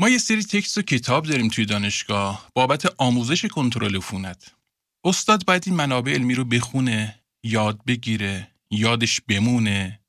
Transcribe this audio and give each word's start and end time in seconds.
ما 0.00 0.08
یه 0.08 0.18
سری 0.18 0.42
تکست 0.42 0.78
و 0.78 0.82
کتاب 0.82 1.26
داریم 1.26 1.48
توی 1.48 1.64
دانشگاه 1.64 2.50
بابت 2.54 2.94
آموزش 2.98 3.44
کنترل 3.44 3.96
عفونت. 3.96 4.54
استاد 5.04 5.44
باید 5.44 5.62
این 5.66 5.76
منابع 5.76 6.12
علمی 6.12 6.34
رو 6.34 6.44
بخونه، 6.44 7.20
یاد 7.44 7.84
بگیره، 7.84 8.50
یادش 8.70 9.20
بمونه، 9.20 10.00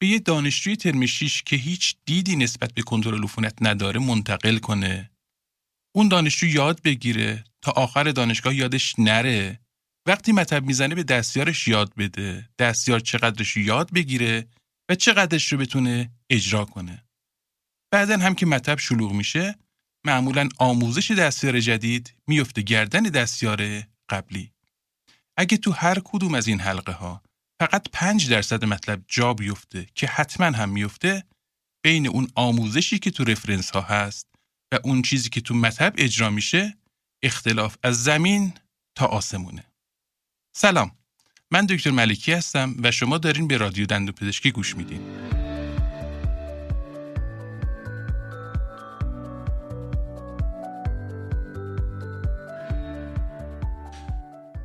به 0.00 0.06
یه 0.06 0.18
دانشجوی 0.18 0.76
ترم 0.76 1.06
که 1.46 1.56
هیچ 1.56 1.96
دیدی 2.04 2.36
نسبت 2.36 2.74
به 2.74 2.82
کنترل 2.82 3.24
عفونت 3.24 3.54
نداره 3.60 4.00
منتقل 4.00 4.58
کنه. 4.58 5.10
اون 5.94 6.08
دانشجو 6.08 6.46
یاد 6.46 6.82
بگیره 6.82 7.44
تا 7.62 7.72
آخر 7.72 8.04
دانشگاه 8.04 8.54
یادش 8.54 8.94
نره. 8.98 9.60
وقتی 10.08 10.32
مطب 10.32 10.64
می‌زنه 10.64 10.94
به 10.94 11.02
دستیارش 11.02 11.68
یاد 11.68 11.94
بده. 11.94 12.48
دستیار 12.58 13.00
چقدرش 13.00 13.56
یاد 13.56 13.92
بگیره 13.92 14.48
و 14.90 14.94
چقدرش 14.94 15.52
رو 15.52 15.58
بتونه 15.58 16.10
اجرا 16.30 16.64
کنه. 16.64 17.04
بعدا 17.92 18.18
هم 18.18 18.34
که 18.34 18.46
مطب 18.46 18.78
شلوغ 18.78 19.12
میشه 19.12 19.58
معمولا 20.06 20.48
آموزش 20.58 21.10
دستیار 21.10 21.60
جدید 21.60 22.14
میفته 22.26 22.62
گردن 22.62 23.02
دستیار 23.02 23.82
قبلی. 24.08 24.52
اگه 25.36 25.56
تو 25.56 25.72
هر 25.72 26.00
کدوم 26.04 26.34
از 26.34 26.46
این 26.48 26.60
حلقه 26.60 26.92
ها 26.92 27.22
فقط 27.60 27.86
5 27.92 28.30
درصد 28.30 28.64
مطلب 28.64 29.02
جا 29.08 29.34
بیفته 29.34 29.86
که 29.94 30.06
حتما 30.06 30.46
هم 30.46 30.68
میفته 30.68 31.24
بین 31.84 32.06
اون 32.06 32.28
آموزشی 32.34 32.98
که 32.98 33.10
تو 33.10 33.24
رفرنس 33.24 33.70
ها 33.70 33.80
هست 33.80 34.26
و 34.72 34.78
اون 34.84 35.02
چیزی 35.02 35.28
که 35.28 35.40
تو 35.40 35.54
مطب 35.54 35.94
اجرا 35.96 36.30
میشه 36.30 36.78
اختلاف 37.22 37.76
از 37.82 38.04
زمین 38.04 38.52
تا 38.94 39.06
آسمونه. 39.06 39.64
سلام 40.56 40.90
من 41.50 41.66
دکتر 41.66 41.90
ملکی 41.90 42.32
هستم 42.32 42.74
و 42.82 42.90
شما 42.90 43.18
دارین 43.18 43.48
به 43.48 43.56
رادیو 43.56 43.86
دندو 43.86 44.12
پزشکی 44.12 44.50
گوش 44.50 44.76
میدین. 44.76 45.31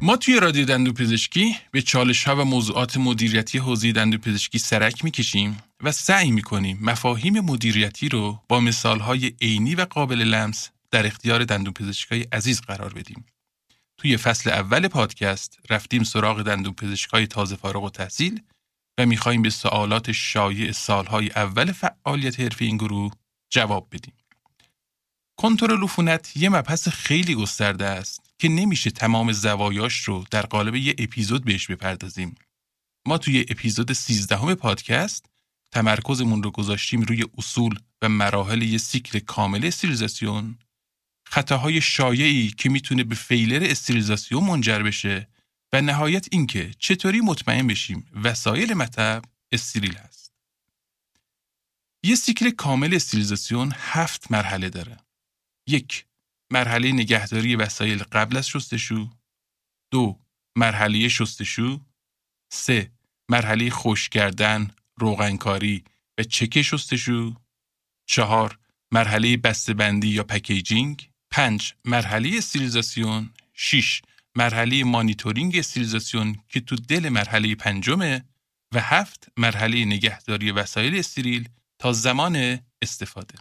ما 0.01 0.17
توی 0.17 0.39
رادیو 0.39 0.65
دندو 0.65 0.93
پزشکی 0.93 1.57
به 1.71 1.81
چالش 1.81 2.23
ها 2.23 2.35
و 2.35 2.45
موضوعات 2.45 2.97
مدیریتی 2.97 3.57
حوزه 3.57 3.91
دندو 3.91 4.17
پزشکی 4.17 4.59
سرک 4.59 5.03
می‌کشیم 5.03 5.63
و 5.83 5.91
سعی 5.91 6.31
می‌کنیم 6.31 6.79
مفاهیم 6.81 7.39
مدیریتی 7.39 8.09
رو 8.09 8.39
با 8.49 8.59
مثال 8.59 8.99
های 8.99 9.33
عینی 9.41 9.75
و 9.75 9.85
قابل 9.85 10.21
لمس 10.21 10.69
در 10.91 11.07
اختیار 11.07 11.43
دندون 11.43 11.73
پزشکای 11.73 12.21
عزیز 12.31 12.61
قرار 12.61 12.93
بدیم. 12.93 13.25
توی 13.97 14.17
فصل 14.17 14.49
اول 14.49 14.87
پادکست 14.87 15.59
رفتیم 15.69 16.03
سراغ 16.03 16.41
دندون 16.41 16.73
پزشکای 16.73 17.27
تازه 17.27 17.55
فارغ 17.55 17.83
و 17.83 17.89
تحصیل 17.89 18.41
و 18.97 19.05
می‌خواهیم 19.05 19.41
به 19.41 19.49
سوالات 19.49 20.11
شایع 20.11 20.71
سالهای 20.71 21.29
اول 21.29 21.71
فعالیت 21.71 22.39
حرفه 22.39 22.65
این 22.65 22.77
گروه 22.77 23.11
جواب 23.49 23.87
بدیم. 23.91 24.13
کنترل 25.39 25.83
عفونت 25.83 26.37
یه 26.37 26.49
مبحث 26.49 26.87
خیلی 26.87 27.35
گسترده 27.35 27.85
است 27.85 28.27
که 28.39 28.49
نمیشه 28.49 28.91
تمام 28.91 29.31
زوایاش 29.31 30.03
رو 30.03 30.25
در 30.31 30.41
قالب 30.41 30.75
یه 30.75 30.95
اپیزود 30.97 31.45
بهش 31.45 31.67
بپردازیم. 31.67 32.35
ما 33.07 33.17
توی 33.17 33.45
اپیزود 33.49 33.93
13 33.93 34.55
پادکست 34.55 35.25
تمرکزمون 35.71 36.43
رو 36.43 36.52
گذاشتیم 36.52 37.02
روی 37.02 37.25
اصول 37.38 37.80
و 38.02 38.09
مراحل 38.09 38.61
یه 38.61 38.77
سیکل 38.77 39.19
کامل 39.19 39.65
استریلیزاسیون 39.65 40.58
خطاهای 41.25 41.81
شایعی 41.81 42.52
که 42.52 42.69
می‌تونه 42.69 43.03
به 43.03 43.15
فیلر 43.15 43.63
استریلیزاسیون 43.69 44.43
منجر 44.43 44.80
بشه 44.80 45.27
و 45.73 45.81
نهایت 45.81 46.27
اینکه 46.31 46.71
چطوری 46.80 47.21
مطمئن 47.21 47.67
بشیم 47.67 48.05
وسایل 48.23 48.73
مطب 48.73 49.21
استریل 49.52 49.95
هست. 49.95 50.33
یه 52.03 52.15
سیکل 52.15 52.49
کامل 52.49 52.93
استریلیزاسیون 52.93 53.73
هفت 53.75 54.31
مرحله 54.31 54.69
داره. 54.69 54.97
یک 55.67 56.05
مرحله 56.51 56.91
نگهداری 56.91 57.55
وسایل 57.55 58.03
قبل 58.03 58.37
از 58.37 58.47
شستشو. 58.47 59.09
دو 59.91 60.19
مرحله 60.55 61.07
شستشو. 61.07 61.81
سه 62.52 62.91
مرحله 63.30 63.69
خوش 63.69 64.09
کردن 64.09 64.71
روغنکاری 64.99 65.83
و 66.17 66.23
چک 66.23 66.61
شستشو. 66.61 67.36
چهار 68.05 68.59
مرحله 68.91 69.37
بسته‌بندی 69.37 70.07
یا 70.07 70.23
packaging. 70.23 71.09
پنج 71.31 71.73
مرحله 71.86 72.37
استریلیزاسیون 72.37 73.33
6 73.53 74.02
مرحله 74.36 74.83
مانیتورینگ 74.83 75.57
استریلیزاسیون 75.57 76.36
که 76.49 76.59
تو 76.59 76.75
دل 76.75 77.09
مرحله 77.09 77.55
پنجمه. 77.55 78.25
و 78.73 78.80
هفت 78.81 79.27
مرحله 79.37 79.86
نگهداری 79.86 80.52
وسایل 80.52 80.95
استریل 80.95 81.49
تا 81.80 81.93
زمان 81.93 82.59
استفاده. 82.81 83.36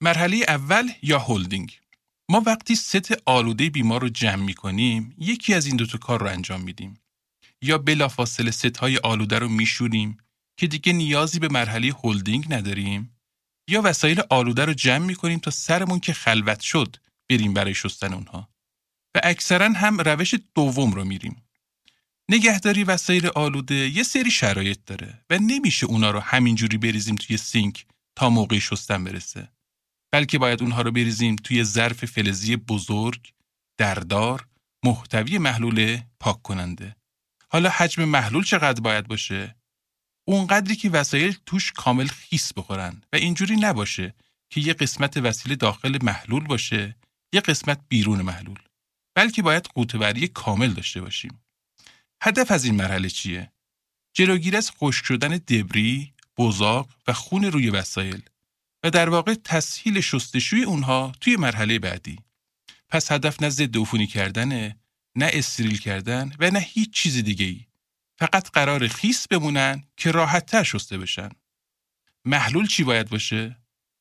مرحله 0.00 0.44
اول 0.48 0.88
یا 1.02 1.18
هولدینگ؟ 1.18 1.80
ما 2.28 2.42
وقتی 2.46 2.76
ست 2.76 3.22
آلوده 3.26 3.70
بیمار 3.70 4.00
رو 4.00 4.08
جمع 4.08 4.42
می 4.42 4.54
کنیم 4.54 5.14
یکی 5.18 5.54
از 5.54 5.66
این 5.66 5.76
دوتا 5.76 5.98
کار 5.98 6.20
رو 6.20 6.26
انجام 6.26 6.60
میدیم. 6.60 7.00
یا 7.62 7.78
بلافاصله 7.78 8.50
ست 8.50 8.76
های 8.76 8.98
آلوده 8.98 9.38
رو 9.38 9.48
میشوریم 9.48 10.18
که 10.56 10.66
دیگه 10.66 10.92
نیازی 10.92 11.38
به 11.38 11.48
مرحله 11.48 11.92
هولدینگ 11.92 12.54
نداریم 12.54 13.18
یا 13.68 13.82
وسایل 13.84 14.22
آلوده 14.30 14.64
رو 14.64 14.74
جمع 14.74 15.06
می 15.06 15.14
کنیم 15.14 15.38
تا 15.38 15.50
سرمون 15.50 16.00
که 16.00 16.12
خلوت 16.12 16.60
شد 16.60 16.96
بریم 17.30 17.54
برای 17.54 17.74
شستن 17.74 18.14
اونها. 18.14 18.48
و 19.14 19.20
اکثرا 19.22 19.68
هم 19.68 20.00
روش 20.00 20.34
دوم 20.54 20.92
رو 20.92 21.04
میریم. 21.04 21.42
نگهداری 22.28 22.84
وسایل 22.84 23.26
آلوده 23.26 23.74
یه 23.74 24.02
سری 24.02 24.30
شرایط 24.30 24.78
داره 24.86 25.24
و 25.30 25.38
نمیشه 25.38 25.86
اونا 25.86 26.10
رو 26.10 26.20
همینجوری 26.20 26.78
بریزیم 26.78 27.14
توی 27.14 27.36
سینک 27.36 27.86
تا 28.16 28.30
موقع 28.30 28.58
شستن 28.58 29.04
برسه. 29.04 29.48
بلکه 30.16 30.38
باید 30.38 30.62
اونها 30.62 30.82
رو 30.82 30.90
بریزیم 30.92 31.36
توی 31.36 31.64
ظرف 31.64 32.04
فلزی 32.04 32.56
بزرگ، 32.56 33.32
دردار، 33.78 34.46
محتوی 34.84 35.38
محلول 35.38 36.00
پاک 36.20 36.42
کننده. 36.42 36.96
حالا 37.50 37.70
حجم 37.70 38.04
محلول 38.04 38.44
چقدر 38.44 38.80
باید 38.80 39.08
باشه؟ 39.08 39.56
اونقدری 40.28 40.76
که 40.76 40.90
وسایل 40.90 41.36
توش 41.46 41.72
کامل 41.72 42.06
خیس 42.06 42.52
بخورن 42.52 43.02
و 43.12 43.16
اینجوری 43.16 43.56
نباشه 43.56 44.14
که 44.50 44.60
یه 44.60 44.72
قسمت 44.72 45.16
وسیله 45.16 45.56
داخل 45.56 45.98
محلول 46.02 46.44
باشه، 46.46 46.96
یه 47.32 47.40
قسمت 47.40 47.80
بیرون 47.88 48.22
محلول. 48.22 48.58
بلکه 49.16 49.42
باید 49.42 49.66
قوطه‌وری 49.74 50.28
کامل 50.28 50.72
داشته 50.72 51.00
باشیم. 51.00 51.40
هدف 52.22 52.50
از 52.50 52.64
این 52.64 52.74
مرحله 52.74 53.08
چیه؟ 53.08 53.52
جلوگیری 54.14 54.56
از 54.56 54.70
خشک 54.70 55.04
شدن 55.04 55.36
دبری، 55.36 56.14
بزاق 56.38 56.88
و 57.06 57.12
خون 57.12 57.44
روی 57.44 57.70
وسایل 57.70 58.22
در 58.90 59.08
واقع 59.08 59.34
تسهیل 59.34 60.00
شستشوی 60.00 60.62
اونها 60.62 61.12
توی 61.20 61.36
مرحله 61.36 61.78
بعدی. 61.78 62.18
پس 62.88 63.12
هدف 63.12 63.42
نه 63.42 63.48
ضد 63.48 63.76
عفونی 63.76 64.06
کردنه، 64.06 64.76
نه 65.14 65.30
استریل 65.32 65.78
کردن 65.78 66.32
و 66.38 66.50
نه 66.50 66.58
هیچ 66.58 66.90
چیز 66.90 67.16
دیگه 67.16 67.46
ای. 67.46 67.66
فقط 68.18 68.50
قرار 68.50 68.88
خیس 68.88 69.28
بمونن 69.28 69.84
که 69.96 70.10
راحتتر 70.10 70.62
شسته 70.62 70.98
بشن. 70.98 71.28
محلول 72.24 72.66
چی 72.66 72.84
باید 72.84 73.08
باشه؟ 73.08 73.56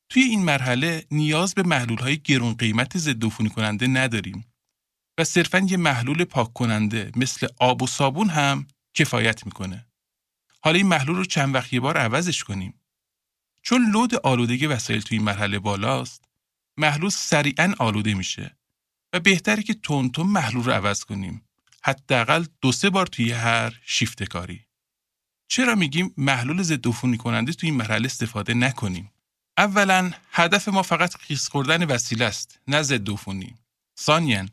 توی 0.09 0.23
این 0.23 0.44
مرحله 0.44 1.06
نیاز 1.12 1.53
به 1.53 1.63
محلول 1.63 1.97
های 1.97 2.17
گرون 2.17 2.53
قیمت 2.53 2.97
ضد 2.97 3.25
عفونی 3.25 3.50
کننده 3.50 3.88
نداریم 3.88 4.46
و 5.17 5.23
صرفا 5.23 5.59
یه 5.59 5.78
محلول 5.78 6.23
پاک 6.23 6.53
کننده 6.53 7.12
مثل 7.16 7.47
آب 7.59 7.81
و 7.81 7.88
صابون 7.88 8.29
هم 8.29 8.67
کفایت 8.94 9.46
می‌کنه. 9.46 9.85
حالا 10.62 10.78
این 10.78 10.88
محلول 10.88 11.16
رو 11.16 11.25
چند 11.25 11.56
وقت 11.56 11.73
یه 11.73 11.79
بار 11.79 11.97
عوضش 11.97 12.44
کنیم. 12.44 12.73
چون 13.67 13.91
لود 13.91 14.15
آلودگی 14.15 14.65
وسایل 14.65 15.01
توی 15.01 15.17
این 15.17 15.25
مرحله 15.25 15.59
بالاست 15.59 16.23
محلول 16.77 17.09
سریعا 17.09 17.73
آلوده 17.79 18.13
میشه 18.13 18.57
و 19.13 19.19
بهتره 19.19 19.63
که 19.63 19.73
تون 19.73 20.11
محلول 20.17 20.63
رو 20.63 20.71
عوض 20.71 21.03
کنیم. 21.03 21.41
حداقل 21.83 22.45
دو 22.61 22.71
سه 22.71 22.89
بار 22.89 23.07
توی 23.07 23.31
هر 23.31 23.79
شیفت 23.85 24.23
کاری. 24.23 24.65
چرا 25.47 25.75
میگیم 25.75 26.13
محلول 26.17 26.61
ضد 26.61 26.87
عفونی 26.87 27.17
کننده 27.17 27.53
توی 27.53 27.69
این 27.69 27.77
مرحله 27.77 28.05
استفاده 28.05 28.53
نکنیم؟ 28.53 29.11
اولا 29.57 30.11
هدف 30.31 30.67
ما 30.67 30.83
فقط 30.83 31.15
خیس 31.15 31.47
خوردن 31.47 31.83
وسیله 31.83 32.25
است 32.25 32.59
نه 32.67 32.81
ضد 32.81 33.09
عفونی. 33.09 33.55
ثانیا 33.99 34.45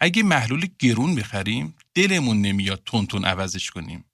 اگه 0.00 0.22
محلول 0.22 0.66
گرون 0.78 1.14
بخریم 1.14 1.74
دلمون 1.94 2.40
نمیاد 2.40 2.82
تون 2.86 3.06
تون 3.06 3.24
عوضش 3.24 3.70
کنیم. 3.70 4.04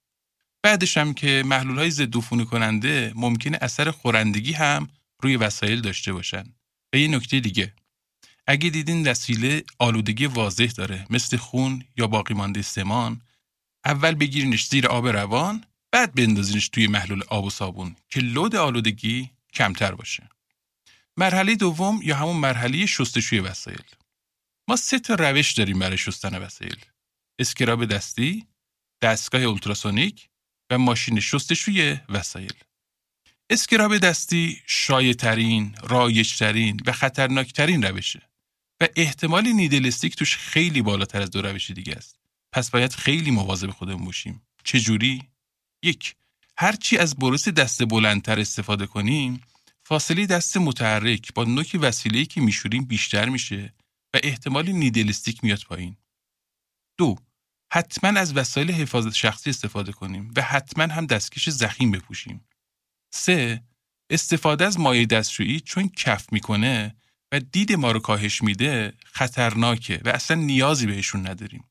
بعدش 0.63 0.97
هم 0.97 1.13
که 1.13 1.43
محلول 1.45 1.79
های 1.79 1.91
ضد 1.91 2.17
عفونی 2.17 2.45
کننده 2.45 3.13
ممکنه 3.15 3.57
اثر 3.61 3.91
خورندگی 3.91 4.53
هم 4.53 4.89
روی 5.23 5.35
وسایل 5.35 5.81
داشته 5.81 6.13
باشن. 6.13 6.53
و 6.93 6.97
یه 6.97 7.07
نکته 7.07 7.39
دیگه 7.39 7.73
اگه 8.47 8.69
دیدین 8.69 9.07
وسیله 9.07 9.63
آلودگی 9.79 10.25
واضح 10.25 10.65
داره 10.65 11.05
مثل 11.09 11.37
خون 11.37 11.83
یا 11.97 12.07
باقی 12.07 12.33
مانده 12.33 12.61
سمان 12.61 13.21
اول 13.85 14.15
بگیرینش 14.15 14.67
زیر 14.67 14.87
آب 14.87 15.07
روان 15.07 15.63
بعد 15.91 16.15
بندازینش 16.15 16.69
توی 16.69 16.87
محلول 16.87 17.23
آب 17.27 17.45
و 17.45 17.49
صابون 17.49 17.95
که 18.09 18.19
لود 18.19 18.55
آلودگی 18.55 19.29
کمتر 19.53 19.95
باشه. 19.95 20.29
مرحله 21.17 21.55
دوم 21.55 21.99
یا 22.03 22.15
همون 22.15 22.35
مرحله 22.35 22.85
شستشوی 22.85 23.39
وسایل. 23.39 23.83
ما 24.67 24.75
سه 24.75 24.99
تا 24.99 25.15
روش 25.15 25.51
داریم 25.51 25.79
برای 25.79 25.97
شستن 25.97 26.37
وسایل. 26.37 26.77
اسکراب 27.39 27.85
دستی، 27.85 28.47
دستگاه 29.01 29.41
اولتراسونیک 29.41 30.28
و 30.69 30.77
ماشین 30.77 31.19
شستشوی 31.19 31.97
وسایل. 32.09 32.53
اسکراب 33.49 33.97
دستی 33.97 34.61
شایع 34.65 35.15
رایجترین 35.83 36.79
و 36.85 36.91
خطرناکترین 36.91 37.83
روشه 37.83 38.21
و 38.81 38.87
احتمال 38.95 39.47
نیدلستیک 39.47 40.15
توش 40.15 40.37
خیلی 40.37 40.81
بالاتر 40.81 41.21
از 41.21 41.31
دو 41.31 41.41
روش 41.41 41.71
دیگه 41.71 41.93
است. 41.93 42.19
پس 42.51 42.69
باید 42.69 42.93
خیلی 42.93 43.31
مواظب 43.31 43.71
خودمون 43.71 44.05
باشیم. 44.05 44.41
چجوری؟ 44.63 45.23
یک 45.83 46.15
هرچی 46.57 46.97
از 46.97 47.15
بروس 47.15 47.47
دست 47.47 47.85
بلندتر 47.85 48.39
استفاده 48.39 48.85
کنیم 48.85 49.41
فاصله 49.83 50.25
دست 50.25 50.57
متحرک 50.57 51.33
با 51.33 51.43
نوک 51.43 51.77
وسیله‌ای 51.81 52.25
که 52.25 52.41
میشوریم 52.41 52.85
بیشتر 52.85 53.29
میشه 53.29 53.73
و 54.13 54.19
احتمال 54.23 54.69
نیدلستیک 54.69 55.43
میاد 55.43 55.61
پایین. 55.61 55.97
دو 56.97 57.17
حتما 57.73 58.19
از 58.19 58.37
وسایل 58.37 58.71
حفاظت 58.71 59.13
شخصی 59.13 59.49
استفاده 59.49 59.91
کنیم 59.91 60.33
و 60.35 60.41
حتما 60.41 60.93
هم 60.93 61.05
دستکش 61.05 61.49
زخیم 61.49 61.91
بپوشیم. 61.91 62.47
سه 63.13 63.63
استفاده 64.11 64.65
از 64.65 64.79
مایع 64.79 65.05
دستشویی 65.05 65.59
چون 65.59 65.89
کف 65.89 66.33
می‌کنه 66.33 66.95
و 67.31 67.39
دید 67.39 67.73
ما 67.73 67.91
رو 67.91 67.99
کاهش 67.99 68.41
میده 68.41 68.93
خطرناکه 69.05 70.01
و 70.05 70.09
اصلا 70.09 70.37
نیازی 70.37 70.87
بهشون 70.87 71.27
نداریم. 71.27 71.69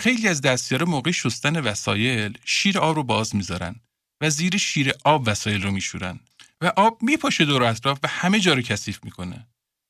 خیلی 0.00 0.28
از 0.28 0.40
دستیارا 0.40 0.86
موقع 0.86 1.10
شستن 1.10 1.60
وسایل 1.60 2.38
شیر 2.44 2.78
آب 2.78 2.96
رو 2.96 3.02
باز 3.02 3.36
می‌ذارن 3.36 3.80
و 4.22 4.30
زیر 4.30 4.56
شیر 4.56 4.92
آب 5.04 5.22
وسایل 5.26 5.62
رو 5.62 5.70
میشورن 5.70 6.20
و 6.60 6.72
آب 6.76 7.02
میپاشه 7.02 7.44
دور 7.44 7.62
اطراف 7.62 7.98
و 8.02 8.08
همه 8.08 8.40
جا 8.40 8.54
رو 8.54 8.62
کثیف 8.62 9.04
می‌کنه. 9.04 9.46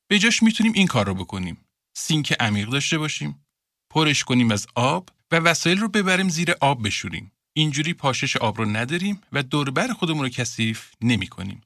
به 0.09 0.19
جاش 0.19 0.43
می‌تونیم 0.43 0.73
این 0.73 0.87
کار 0.87 1.05
رو 1.05 1.13
بکنیم. 1.13 1.65
سینک 1.97 2.35
عمیق 2.39 2.69
داشته 2.69 2.97
باشیم، 2.97 3.45
پرش 3.89 4.23
کنیم 4.23 4.51
از 4.51 4.67
آب 4.75 5.09
و 5.31 5.35
وسایل 5.35 5.79
رو 5.79 5.87
ببریم 5.87 6.29
زیر 6.29 6.51
آب 6.61 6.85
بشوریم. 6.85 7.31
اینجوری 7.53 7.93
پاشش 7.93 8.37
آب 8.37 8.57
رو 8.57 8.65
نداریم 8.65 9.21
و 9.31 9.43
دور 9.43 9.65
و 9.65 9.72
بر 9.72 9.87
خودمون 9.87 10.23
رو 10.23 10.29
کثیف 10.29 10.91
نمی 11.01 11.27
کنیم. 11.27 11.61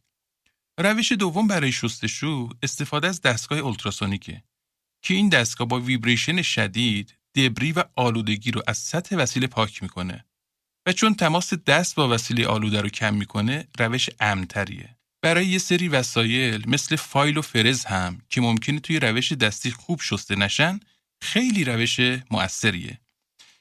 روش 0.77 1.11
دوم 1.11 1.47
برای 1.47 1.71
شستشو 1.71 2.49
استفاده 2.63 3.07
از 3.07 3.21
دستگاه 3.21 3.59
اولتراسونیکه 3.59 4.43
که 5.01 5.13
این 5.13 5.29
دستگاه 5.29 5.67
با 5.67 5.79
vibration 5.79 6.41
شدید 6.41 7.17
debris 7.35 7.71
و 7.71 7.83
آلودگی 7.95 8.51
رو 8.51 8.61
از 8.67 8.77
سطح 8.77 9.15
وسیله 9.15 9.47
پاک 9.47 9.83
می‌کنه 9.83 10.25
و 10.85 10.93
چون 10.93 11.13
تماس 11.13 11.53
دست 11.53 11.95
با 11.95 12.09
وسیله 12.09 12.47
آلوده 12.47 12.81
رو 12.81 12.89
کم 12.89 13.13
می‌کنه 13.13 13.67
روش 13.79 14.09
امن‌تریه. 14.19 14.97
برای 15.21 15.47
یه 15.47 15.57
سری 15.57 15.87
وسایل 15.87 16.69
مثل 16.69 16.95
فایل 16.95 17.37
و 17.37 17.41
فرز 17.41 17.85
هم 17.85 18.21
که 18.29 18.41
ممکنه 18.41 18.79
توی 18.79 18.99
روش 18.99 19.31
دستی 19.31 19.71
خوب 19.71 20.01
شسته 20.01 20.35
نشن 20.35 20.79
خیلی 21.23 21.63
روش 21.63 21.99
مؤثریه. 22.31 22.99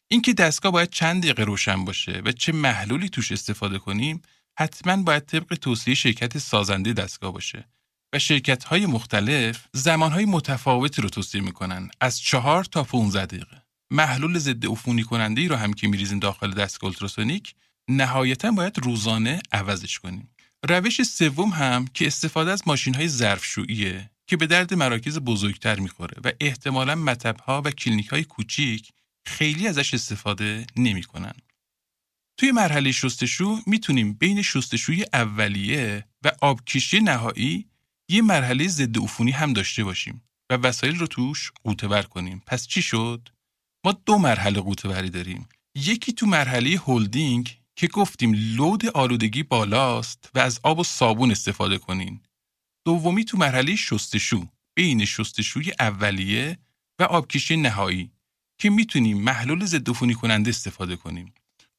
اینکه 0.08 0.32
دستگاه 0.32 0.72
باید 0.72 0.90
چند 0.90 1.22
دقیقه 1.22 1.44
روشن 1.44 1.84
باشه 1.84 2.22
و 2.24 2.32
چه 2.32 2.52
محلولی 2.52 3.08
توش 3.08 3.32
استفاده 3.32 3.78
کنیم 3.78 4.22
حتما 4.58 5.02
باید 5.02 5.26
طبق 5.26 5.54
توصیه 5.54 5.94
شرکت 5.94 6.38
سازنده 6.38 6.92
دستگاه 6.92 7.32
باشه 7.32 7.68
و 8.12 8.18
شرکت 8.18 8.64
های 8.64 8.86
مختلف 8.86 9.66
زمان 9.72 10.12
های 10.12 10.24
متفاوتی 10.24 11.02
رو 11.02 11.08
توصیه 11.08 11.40
می‌کنن 11.40 11.90
از 12.00 12.20
چهار 12.20 12.64
تا 12.64 12.82
15 12.84 13.26
دقیقه 13.26 13.62
محلول 13.90 14.38
ضد 14.38 14.66
عفونی 14.66 15.02
کننده 15.02 15.40
ای 15.40 15.48
رو 15.48 15.56
هم 15.56 15.72
که 15.72 15.88
میریزیم 15.88 16.18
داخل 16.18 16.54
دستگاه 16.54 16.90
التراسونیک 16.90 17.54
نهایتا 17.88 18.50
باید 18.50 18.78
روزانه 18.78 19.40
عوضش 19.52 19.98
کنیم 19.98 20.30
روش 20.68 21.02
سوم 21.02 21.48
هم 21.48 21.86
که 21.86 22.06
استفاده 22.06 22.50
از 22.50 22.62
ماشین 22.66 22.94
های 22.94 23.08
ظرفشوییه 23.08 24.10
که 24.32 24.37
به 24.37 24.46
درد 24.46 24.75
مراکز 24.75 25.19
بزرگتر 25.19 25.79
می‌خوره 25.79 26.17
و 26.25 26.32
احتمالا 26.40 26.94
مطب 26.94 27.40
ها 27.40 27.62
و 27.64 27.70
کلینیک 27.70 28.08
های 28.08 28.25
کوچیک 28.25 28.93
خیلی 29.26 29.69
ازش 29.69 29.94
استفاده 29.94 30.67
نمی‌کنن. 30.76 31.32
توی 32.37 32.52
مرحله 32.52 32.93
شستشو 32.93 33.58
می‌تونیم 33.67 34.12
بین 34.12 34.43
شستشوی 34.43 35.05
اولیه 35.12 36.06
و 36.25 36.32
آبکشی 36.40 37.00
نهایی 37.00 37.67
یه 38.08 38.23
مرحله 38.23 38.69
ضد 38.69 38.99
عفونی 38.99 39.31
هم 39.31 39.52
داشته 39.52 39.84
باشیم 39.84 40.23
و 40.50 40.55
وسایل 40.55 40.99
رو 40.99 41.06
توش 41.06 41.52
قوطه 41.64 42.02
کنیم. 42.02 42.43
پس 42.46 42.67
چی 42.67 42.82
شد؟ 42.82 43.29
ما 43.84 43.93
دو 43.93 44.19
مرحله 44.19 44.61
قوطه 44.61 45.08
داریم. 45.08 45.49
یکی 45.75 46.12
تو 46.12 46.26
مرحله 46.26 46.70
هولدینگ 46.70 47.58
که 47.76 47.87
گفتیم 47.87 48.32
لود 48.34 48.87
آلودگی 48.87 49.43
بالاست 49.43 50.31
و 50.34 50.38
از 50.38 50.61
آب 50.62 50.79
و 50.79 50.84
صابون 50.84 51.31
استفاده 51.31 51.79
کنین. 51.79 52.20
دومی 52.84 53.25
تو 53.25 53.37
مرحله 53.37 53.76
شستشو 53.76 54.46
بین 54.75 55.05
شستشوی 55.05 55.73
اولیه 55.81 56.58
و 56.99 57.02
آبکشی 57.02 57.56
نهایی 57.56 58.12
که 58.58 58.70
می‌تونیم 58.70 59.19
محلول 59.23 59.64
ضد 59.64 60.12
کننده 60.12 60.50
استفاده 60.50 60.96
کنیم. 60.96 61.34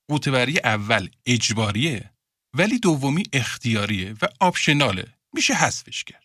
قوطه‌وری 0.08 0.60
اول 0.64 1.10
اجباریه 1.26 2.14
ولی 2.54 2.80
دومی 2.80 3.24
اختیاریه 3.34 4.16
و 4.22 4.28
آپشناله 4.40 5.14
میشه 5.34 5.54
حذفش 5.54 6.04
کرد. 6.04 6.24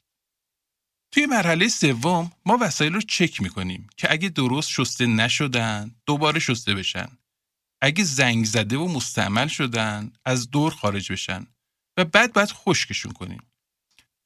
توی 1.13 1.27
مرحله 1.27 1.69
سوم 1.69 2.33
ما 2.47 2.59
وسایل 2.61 2.93
رو 2.93 3.01
چک 3.01 3.43
می‌کنیم 3.43 3.87
که 3.97 4.13
اگه 4.13 4.29
درست 4.29 4.71
شسته 4.71 5.07
نشدن 5.07 5.95
دوباره 6.07 6.41
شسته 6.41 6.75
بشن. 6.75 7.09
اگه 7.83 8.05
زنگ 8.05 8.45
زده 8.45 8.77
و 8.77 8.89
مستعمل 8.89 9.49
شدن 9.49 10.13
از 10.25 10.51
دور 10.51 10.75
خارج 10.75 11.13
بشن 11.13 11.47
و 11.97 12.05
بعد 12.05 12.33
باید 12.33 12.53
خشکشون 12.53 13.13
کنیم. 13.13 13.43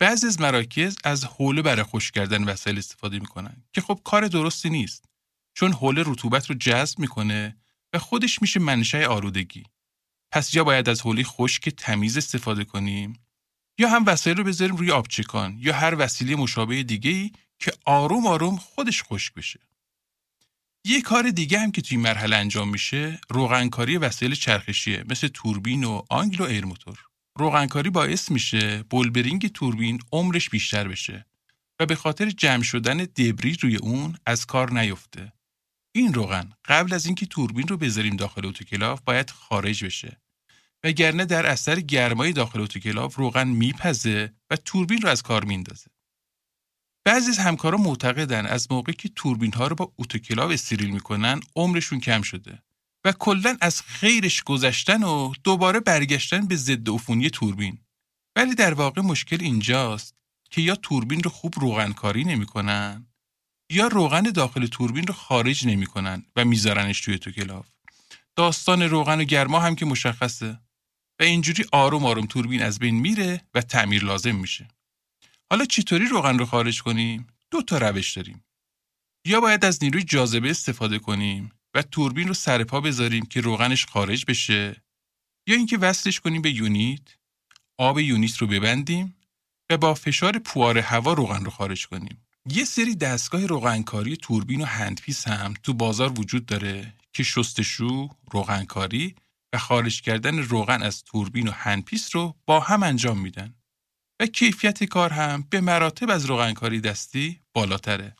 بعضی 0.02 0.26
از 0.26 0.40
مراکز 0.40 0.96
از 1.04 1.24
حوله 1.24 1.62
برای 1.62 1.82
خشک 1.82 2.14
کردن 2.14 2.44
وسایل 2.44 2.78
استفاده 2.78 3.18
می‌کنن 3.18 3.56
که 3.72 3.80
خب 3.80 4.00
کار 4.04 4.28
درستی 4.28 4.70
نیست 4.70 5.04
چون 5.54 5.72
حوله 5.72 6.02
رطوبت 6.06 6.50
رو 6.50 6.54
جذب 6.54 6.98
می‌کنه 6.98 7.56
و 7.92 7.98
خودش 7.98 8.42
میشه 8.42 8.60
منشأ 8.60 9.06
آلودگی. 9.06 9.64
پس 10.32 10.54
یا 10.54 10.64
باید 10.64 10.88
از 10.88 11.00
حوله 11.00 11.22
خشک 11.24 11.68
تمیز 11.68 12.16
استفاده 12.16 12.64
کنیم 12.64 13.12
یا 13.78 13.88
هم 13.88 14.06
وسایل 14.06 14.36
رو 14.36 14.44
بذاریم 14.44 14.76
روی 14.76 14.90
آبچکان 14.90 15.56
یا 15.58 15.74
هر 15.74 15.94
وسیله 15.98 16.36
مشابه 16.36 16.82
دیگه 16.82 17.10
ای 17.10 17.30
که 17.58 17.72
آروم 17.84 18.26
آروم 18.26 18.56
خودش 18.56 19.02
خشک 19.02 19.34
بشه. 19.34 19.60
یه 20.84 21.02
کار 21.02 21.30
دیگه 21.30 21.58
هم 21.58 21.72
که 21.72 21.82
توی 21.82 21.96
مرحله 21.96 22.36
انجام 22.36 22.68
میشه 22.68 23.20
روغنکاری 23.28 23.96
وسایل 23.96 24.34
چرخشیه 24.34 25.04
مثل 25.08 25.28
توربین 25.28 25.84
و 25.84 26.02
angle 26.10 26.40
و 26.40 26.46
air 26.46 26.64
motor. 26.64 27.11
روغنکاری 27.38 27.90
باعث 27.90 28.30
میشه 28.30 28.82
بولبرینگ 28.82 29.48
توربین 29.48 29.98
عمرش 30.12 30.50
بیشتر 30.50 30.88
بشه 30.88 31.26
و 31.80 31.86
به 31.86 31.94
خاطر 31.94 32.30
جمع 32.30 32.62
شدن 32.62 32.96
debris 32.96 33.56
روی 33.60 33.76
اون 33.76 34.16
از 34.26 34.46
کار 34.46 34.72
نیفته. 34.80 35.32
این 35.94 36.14
روغن 36.14 36.52
قبل 36.64 36.94
از 36.94 37.06
اینکه 37.06 37.26
توربین 37.26 37.68
رو 37.68 37.76
بذاریم 37.76 38.16
داخل 38.16 38.46
اتوکلاف 38.46 39.00
باید 39.00 39.30
خارج 39.30 39.84
بشه. 39.84 40.20
وگرنه 40.84 41.24
در 41.24 41.46
اثر 41.46 41.80
گرمای 41.80 42.32
داخل 42.32 42.60
اتوکلاف 42.60 43.16
روغن 43.16 43.48
میپزه 43.48 44.32
و 44.50 44.56
توربین 44.56 45.02
رو 45.02 45.08
از 45.08 45.22
کار 45.22 45.44
میندازه. 45.44 45.90
بعضی 47.04 47.30
از 47.30 47.38
همکارا 47.38 47.78
معتقدن 47.78 48.46
از 48.46 48.72
موقعی 48.72 48.94
که 48.94 49.08
توربین 49.08 49.52
ها 49.52 49.66
رو 49.66 49.76
با 49.76 49.92
اتوکلاو 49.98 50.50
استریل 50.50 50.90
می‌کنن 50.90 51.40
عمرشون 51.56 52.00
کم 52.00 52.22
شده. 52.22 52.62
و 53.04 53.12
کلا 53.12 53.56
از 53.60 53.82
خیرش 53.82 54.42
گذشتن 54.42 55.02
و 55.02 55.32
دوباره 55.44 55.80
برگشتن 55.80 56.46
به 56.46 56.56
ضد 56.56 56.90
عفونی 56.90 57.30
توربین 57.30 57.78
ولی 58.36 58.54
در 58.54 58.74
واقع 58.74 59.02
مشکل 59.02 59.38
اینجاست 59.40 60.14
که 60.50 60.60
یا 60.60 60.74
توربین 60.74 61.22
رو 61.22 61.30
خوب 61.30 61.54
روغنکاری 61.60 62.24
نمی‌کنن 62.24 63.06
یا 63.70 63.86
روغن 63.86 64.22
داخل 64.22 64.66
توربین 64.66 65.06
رو 65.06 65.14
خارج 65.14 65.66
نمی‌کنن 65.66 66.26
و 66.36 66.44
میذارنش 66.44 67.00
توی 67.00 67.18
تو 67.18 67.62
داستان 68.36 68.82
روغن 68.82 69.20
و 69.20 69.24
گرما 69.24 69.60
هم 69.60 69.74
که 69.74 69.86
مشخصه 69.86 70.60
و 71.20 71.22
اینجوری 71.22 71.64
آروم 71.72 72.06
آروم 72.06 72.26
توربین 72.26 72.62
از 72.62 72.78
بین 72.78 72.94
میره 72.94 73.40
و 73.54 73.60
تعمیر 73.60 74.04
لازم 74.04 74.34
میشه. 74.34 74.68
حالا 75.50 75.64
چطوری 75.64 76.06
روغن 76.06 76.38
رو 76.38 76.46
خارج 76.46 76.82
کنیم؟ 76.82 77.26
دو 77.50 77.62
تا 77.62 77.78
روش 77.78 78.12
داریم. 78.12 78.44
یا 79.26 79.40
باید 79.40 79.64
از 79.64 79.84
نیروی 79.84 80.02
جاذبه 80.02 80.50
استفاده 80.50 80.98
کنیم 80.98 81.52
و 81.74 81.82
توربین 81.82 82.28
رو 82.28 82.34
سر 82.34 82.64
پا 82.64 82.80
بذاریم 82.80 83.26
که 83.26 83.40
روغنش 83.40 83.86
خارج 83.86 84.24
بشه؟ 84.28 84.82
یا 85.46 85.56
اینکه 85.56 85.78
وصلش 85.78 86.20
کنیم 86.20 86.42
به 86.42 86.50
یونیت؟ 86.50 87.16
آب 87.78 87.98
یونیت 87.98 88.36
رو 88.36 88.46
ببندیم 88.46 89.16
و 89.70 89.76
با 89.76 89.94
فشار 89.94 90.38
پوار 90.38 90.78
هوا 90.78 91.12
روغن 91.12 91.44
رو 91.44 91.50
خارج 91.50 91.86
کنیم. 91.86 92.26
یه 92.46 92.64
سری 92.64 92.94
دستگاه 92.94 93.46
روغنکاری 93.46 94.16
توربین 94.16 94.60
و 94.60 94.64
handpiece 94.64 95.28
هم 95.28 95.54
تو 95.62 95.74
بازار 95.74 96.20
وجود 96.20 96.46
داره 96.46 96.94
که 97.12 97.22
شستشو، 97.22 98.08
روغنکاری 98.30 99.14
و 99.52 99.58
خارج 99.58 100.02
کردن 100.02 100.38
روغن 100.38 100.82
از 100.82 101.04
توربین 101.04 101.48
و 101.48 101.50
handpiece 101.50 102.16
رو 102.16 102.36
با 102.46 102.60
هم 102.60 102.82
انجام 102.82 103.18
میدن. 103.18 103.54
و 104.20 104.26
کیفیت 104.26 104.84
کار 104.84 105.12
هم 105.12 105.46
به 105.50 105.60
مراتب 105.60 106.10
از 106.10 106.24
روغنکاری 106.24 106.80
دستی 106.80 107.40
بالاتره. 107.52 108.16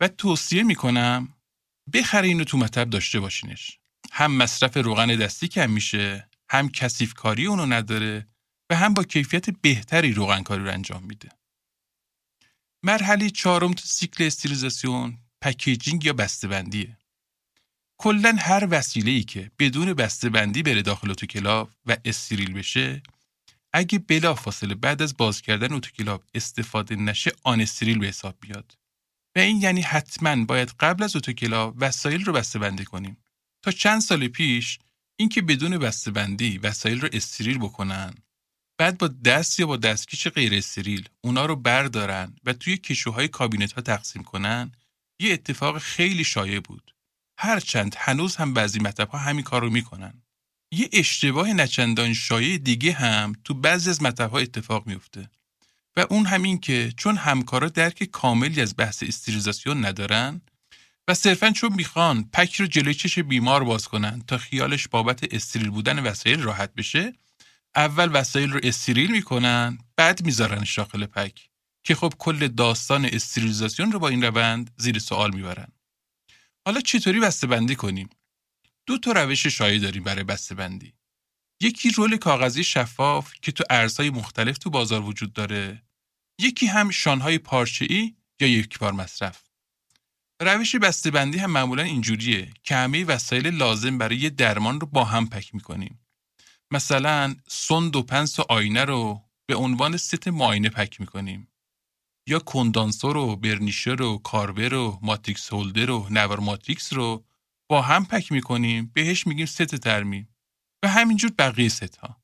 و 0.00 0.08
توصیه 0.08 0.62
می‌کنم 0.62 1.35
بخرین 1.92 2.40
و 2.40 2.44
تو 2.44 2.58
مطب 2.58 2.90
داشته 2.90 3.20
باشینش. 3.20 3.78
هم 4.12 4.32
مصرف 4.32 4.76
روغن 4.76 5.16
دستی 5.16 5.48
کم 5.48 5.70
میشه 5.70 6.30
هم 6.50 6.68
کثیف 6.68 7.14
کاری 7.14 7.46
اونو 7.46 7.66
نداره 7.66 8.26
و 8.70 8.76
هم 8.76 8.94
با 8.94 9.04
کیفیت 9.04 9.50
بهتری 9.50 10.12
روغنکاری 10.12 10.64
رو 10.64 10.72
انجام 10.72 11.02
میده. 11.02 11.28
مرحله 12.82 13.30
چهارم 13.30 13.72
تو 13.72 13.84
سیکل 13.86 14.24
استریلیزاسیون 14.24 15.18
packaging 15.42 16.04
یا 16.04 16.12
بسته‌بندیه. 16.12 16.98
کلا 17.98 18.36
هر 18.38 18.68
وسیله 18.70 19.10
ای 19.10 19.22
که 19.22 19.50
بدون 19.58 19.94
بسته‌بندی 19.94 20.62
بره 20.62 20.82
داخل 20.82 21.10
اتوکلاو 21.10 21.68
و 21.86 21.96
استریل 22.04 22.52
بشه 22.52 23.02
اگه 23.72 23.98
بلا 23.98 24.34
فاصله 24.34 24.74
بعد 24.74 25.02
از 25.02 25.16
باز 25.16 25.42
کردن 25.42 25.72
اتوکلاو 25.72 26.20
استفاده 26.34 26.96
نشه 26.96 27.32
unsterile 27.42 27.98
به 27.98 28.06
حساب 28.06 28.36
بیاد 28.40 28.78
و 29.36 29.38
این 29.38 29.60
یعنی 29.60 29.80
حتما 29.80 30.44
باید 30.44 30.74
قبل 30.80 31.02
از 31.02 31.16
اتوکلاو 31.16 31.74
وسایل 31.78 32.24
رو 32.24 32.32
بسته 32.32 32.58
بندی 32.58 32.84
کنیم. 32.84 33.16
تا 33.62 33.70
چند 33.70 34.00
سال 34.00 34.28
پیش 34.28 34.78
اینکه 35.18 35.42
بدون 35.42 35.78
بسته 35.78 36.10
بندی 36.10 36.58
وسایل 36.58 37.00
رو 37.00 37.08
استریل 37.12 37.58
بکنن 37.58 38.14
بعد 38.78 38.98
با 38.98 39.08
دست 39.08 39.60
یا 39.60 39.66
با 39.66 39.76
دستکش 39.76 40.28
غیر 40.28 40.54
استریل 40.54 41.08
اونا 41.24 41.46
رو 41.46 41.56
بردارن 41.56 42.36
و 42.44 42.52
توی 42.52 42.76
کشوهای 42.76 43.28
کابینت 43.28 43.72
ها 43.72 43.80
تقسیم 43.80 44.22
کنن 44.22 44.72
یه 45.20 45.32
اتفاق 45.32 45.78
خیلی 45.78 46.24
شایع 46.24 46.60
بود. 46.60 46.94
هرچند 47.38 47.94
هنوز 47.98 48.36
هم 48.36 48.54
بعضی 48.54 48.78
مطب 48.78 49.08
ها 49.08 49.18
همین 49.18 49.44
کار 49.44 49.62
رو 49.62 49.70
می‌کنن. 49.70 50.22
یه 50.72 50.88
اشتباه 50.92 51.52
نچندان 51.52 52.14
شایع 52.14 52.58
دیگه 52.58 52.92
هم 52.92 53.32
تو 53.44 53.54
بعضی 53.54 53.90
از 53.90 54.02
مطب 54.02 54.30
ها 54.30 54.38
اتفاق 54.38 54.86
میفته 54.86 55.30
و 55.96 56.06
اون 56.10 56.26
همین 56.26 56.60
که 56.60 56.92
چون 56.96 57.16
همکارا 57.16 57.68
درک 57.68 58.04
کاملی 58.04 58.60
از 58.60 58.74
بحث 58.76 59.02
استریلیزاسیون 59.02 59.84
ندارن 59.84 60.40
و 61.08 61.14
صرفا 61.14 61.50
چون 61.50 61.72
می‌خوان 61.72 62.30
پک 62.32 62.54
رو 62.54 62.66
جلوی 62.66 62.94
چش 62.94 63.18
بیمار 63.18 63.64
باز 63.64 63.88
کنن 63.88 64.22
تا 64.26 64.38
خیالش 64.38 64.88
بابت 64.88 65.34
استریل 65.34 65.70
بودن 65.70 65.98
وسایل 65.98 66.42
راحت 66.42 66.74
بشه 66.74 67.12
اول 67.76 68.10
وسایل 68.12 68.52
رو 68.52 68.60
استریل 68.62 69.10
می‌کنن 69.10 69.78
بعد 69.96 70.24
میذارنش 70.24 70.78
داخل 70.78 71.06
پک 71.06 71.50
که 71.84 71.94
خب 71.94 72.12
کل 72.18 72.48
داستان 72.48 73.04
استریلیزاسیون 73.04 73.92
رو 73.92 73.98
با 73.98 74.08
این 74.08 74.22
روند 74.22 74.70
زیر 74.76 74.98
سوال 74.98 75.34
می‌برن. 75.34 75.68
حالا 76.66 76.80
چطوری 76.80 77.20
بسته 77.20 77.46
بندی 77.46 77.76
کنیم؟ 77.76 78.08
دو 78.86 78.98
تا 78.98 79.12
روش 79.12 79.46
شایع 79.46 79.78
داریم 79.78 80.04
برای 80.04 80.24
بسته 80.24 80.54
بندی 80.54 80.94
یکی 81.60 81.90
رول 81.90 82.16
کاغذی 82.16 82.64
شفاف 82.64 83.32
که 83.42 83.52
تو 83.52 83.64
ارزهای 83.70 84.10
مختلف 84.10 84.58
تو 84.58 84.70
بازار 84.70 85.02
وجود 85.02 85.32
داره 85.32 85.82
یکی 86.40 86.66
هم 86.66 86.90
شانهای 86.90 87.38
پارچه‌ای 87.38 88.14
یا 88.40 88.48
یک 88.48 88.78
بار 88.78 88.92
مصرف. 88.92 89.42
روش 90.40 90.76
بندی 91.06 91.38
هم 91.38 91.50
معمولا 91.50 91.82
اینجوریه 91.82 92.52
که 92.62 92.76
همه 92.76 93.04
وسایل 93.04 93.46
لازم 93.46 93.98
برای 93.98 94.16
یه 94.16 94.30
درمان 94.30 94.80
رو 94.80 94.86
با 94.86 95.04
هم 95.04 95.28
پک 95.28 95.54
می‌کنیم. 95.54 96.06
مثلا 96.70 97.36
سند 97.48 97.96
و 97.96 98.02
پنس 98.02 98.38
و 98.38 98.44
آینه 98.48 98.84
رو 98.84 99.22
به 99.46 99.56
عنوان 99.56 99.96
ست 99.96 100.28
معاینه 100.28 100.68
پک 100.68 101.00
می‌کنیم. 101.00 101.48
یا 102.28 102.38
کندانسور 102.38 103.16
و 103.16 103.36
برنیشر 103.36 104.02
و 104.02 104.18
کاربر 104.18 104.74
و 104.74 104.98
ماتریکس 105.02 105.52
هولدر 105.52 105.90
و 105.90 106.06
نور 106.10 106.40
ماتریکس 106.40 106.92
رو 106.92 107.24
با 107.68 107.82
هم 107.82 108.06
پک 108.06 108.32
می‌کنیم. 108.32 108.90
بهش 108.94 109.26
میگیم 109.26 109.46
ست 109.46 109.76
ترمیم. 109.76 110.36
و 110.84 110.88
همینجور 110.88 111.30
بقیه 111.38 111.68
ست 111.68 111.96
ها 111.96 112.22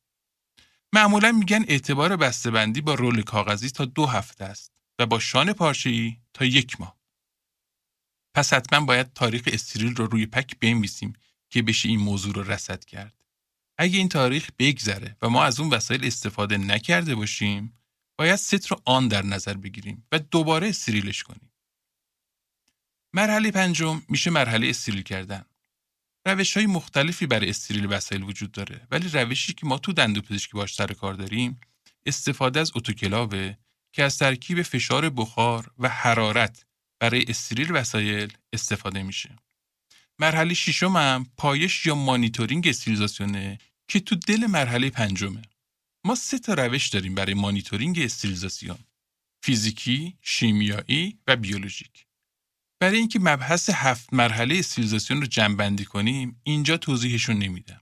معمولا 0.94 1.32
میگن 1.32 1.64
اعتبار 1.68 2.16
بسته‌بندی 2.16 2.80
با 2.80 2.94
رول 2.94 3.22
کاغذی 3.22 3.70
تا 3.70 3.84
دو 3.84 4.06
هفته 4.06 4.44
است 4.44 4.72
و 4.99 5.06
با 5.06 5.18
شان 5.18 5.52
پارچه‌ای 5.52 6.16
تا 6.34 6.44
یک 6.44 6.80
ماه. 6.80 6.99
پس 8.34 8.52
حتما 8.52 8.87
باید 8.87 9.12
تاریخ 9.12 9.42
استریل 9.46 9.96
رو 9.96 10.06
روی 10.06 10.26
پک 10.26 10.58
بنویسیم 10.58 11.12
که 11.50 11.62
بشه 11.62 11.88
این 11.88 12.00
موضوع 12.00 12.34
رو 12.34 12.42
رصد 12.42 12.84
کرد. 12.84 13.25
اگه 13.78 13.99
این 13.99 14.08
تاریخ 14.08 14.50
بگذره 14.58 15.16
و 15.22 15.28
ما 15.28 15.44
از 15.44 15.61
اون 15.61 15.70
وسایل 15.70 16.04
استفاده 16.04 16.58
نکرده 16.58 17.14
باشیم 17.14 17.78
باید 18.18 18.37
ست 18.37 18.66
رو 18.66 18.82
آن 18.84 19.08
در 19.08 19.22
نظر 19.22 19.54
بگیریم 19.54 20.06
و 20.12 20.18
دوباره 20.18 20.68
استریلش 20.68 21.22
کنیم. 21.22 21.52
مرحله 23.14 23.50
پنجم 23.50 24.02
میشه 24.08 24.30
مرحله 24.30 24.68
استریل 24.68 25.02
کردن. 25.02 25.44
روش 26.26 26.56
های 26.56 26.66
مختلفی 26.66 27.26
برای 27.26 27.50
استریل 27.50 27.86
وسایل 27.86 28.22
وجود 28.22 28.52
داره 28.52 28.86
ولی 28.90 29.08
روشی 29.08 29.52
که 29.52 29.66
ما 29.66 29.78
تو 29.78 29.92
دندوپزشکی 29.92 30.52
باش 30.52 30.74
سر 30.74 30.86
کار 30.86 31.14
داریم 31.14 31.60
استفاده 32.06 32.60
از 32.60 32.72
اتوکلاوه 32.74 33.54
که 33.92 34.02
از 34.02 34.18
ترکیب 34.18 34.62
فشار 34.62 35.10
بخار 35.10 35.70
و 35.78 35.88
حرارت 35.88 36.64
برای 37.00 37.24
استریل 37.28 37.70
وسایل 37.70 38.32
استفاده 38.52 39.02
میشه. 39.02 39.36
مرحله 40.18 40.54
ششم 40.54 40.96
هم 40.96 41.26
پایش 41.36 41.86
یا 41.86 41.94
مانیتورینگ 41.94 42.68
استریلیزاسیونه 42.68 43.58
که 43.88 44.00
تو 44.00 44.16
دل 44.16 44.46
مرحله 44.46 44.90
پنجمه. 44.90 45.42
ما 46.04 46.14
سه 46.14 46.38
تا 46.38 46.54
روش 46.54 46.88
داریم 46.88 47.14
برای 47.14 47.34
مانیتورینگ 47.34 47.98
استریلیزاسیون. 47.98 48.78
فیزیکی، 49.44 50.18
شیمیایی 50.22 51.18
و 51.26 51.36
بیولوژیک. 51.36 52.06
برای 52.82 52.98
اینکه 52.98 53.18
مبحث 53.18 53.70
هفت 53.70 54.14
مرحله 54.14 54.58
استریلیزاسیون 54.58 55.20
رو 55.20 55.26
جمع 55.26 55.76
کنیم 55.76 56.40
اینجا 56.42 56.76
توضیحشون 56.76 57.38
نمیدم. 57.38 57.80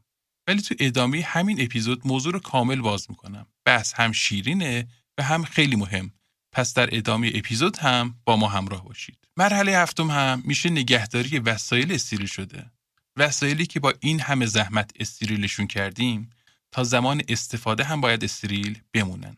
ولی 0.49 0.62
تو 0.62 0.75
ادامه 0.78 1.23
همین 1.23 1.61
اپیزود 1.61 2.07
موضوع 2.07 2.33
رو 2.33 2.38
کامل 2.38 2.80
باز 2.80 3.07
می‌کنم. 3.11 3.47
بحث 3.64 3.95
هم 3.95 4.12
شیرینه 4.12 4.88
و 5.19 5.23
هم 5.23 5.45
خیلی 5.45 5.76
مهم 5.76 6.12
پس 6.52 6.75
در 6.75 6.97
ادامه 6.97 7.33
اپیزود 7.35 7.76
هم 7.76 8.14
با 8.25 8.37
ما 8.37 8.49
همراه 8.49 8.85
باشید. 8.85 9.19
مرحله 9.37 9.78
هفتم 9.78 10.11
هم 10.11 10.42
میشه 10.45 10.71
نگهداری 10.71 11.38
وسایل 11.38 11.92
استریل 11.92 12.26
شده. 12.26 12.71
وسایلی 13.16 13.66
که 13.66 13.80
با 13.80 13.95
این 14.00 14.21
همه 14.21 14.47
زحمت 14.47 14.90
استریلشون 15.00 15.66
کردیم 15.66 16.30
تا 16.73 16.85
زمان 16.85 17.23
استفاده 17.28 17.85
هم 17.85 18.00
باید 18.00 18.25
استریل 18.25 18.78
بمونن. 18.92 19.37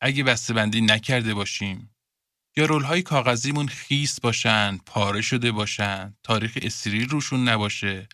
اگه 0.00 0.22
بسته‌بندی 0.24 0.80
نکرده 0.80 1.34
باشیم 1.34 1.91
یا 2.56 2.64
رولهای 2.66 3.02
کاغذیمون 3.02 3.68
خیس 3.68 4.20
باشن، 4.20 4.78
پاره 4.86 5.20
شده 5.20 5.52
باشن، 5.52 6.14
تاریخ 6.22 6.58
استریل 6.62 7.08
روشون 7.08 7.48
نباشه، 7.48 8.08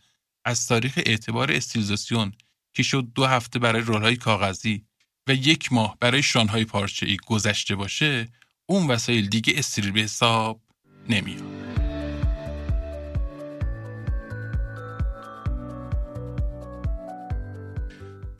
از 0.44 0.66
تاریخ 0.66 0.98
اعتبار 1.06 1.52
استریلیزاسیون 1.52 2.32
که 2.74 2.82
شد 2.82 3.08
دو 3.14 3.26
هفته 3.26 3.58
برای 3.58 3.82
رولهای 3.82 4.16
کاغذی 4.16 4.84
و 5.28 5.34
یک 5.34 5.72
ماه 5.72 5.96
برای 6.00 6.22
شانهای 6.22 6.64
پارچه 6.64 7.06
ای 7.06 7.16
گذشته 7.26 7.74
باشه 7.74 8.28
اون 8.66 8.86
وسایل 8.86 9.28
دیگه 9.28 9.52
استریل 9.56 9.90
به 9.90 10.00
حساب 10.00 10.62
نمیاد. 11.08 11.68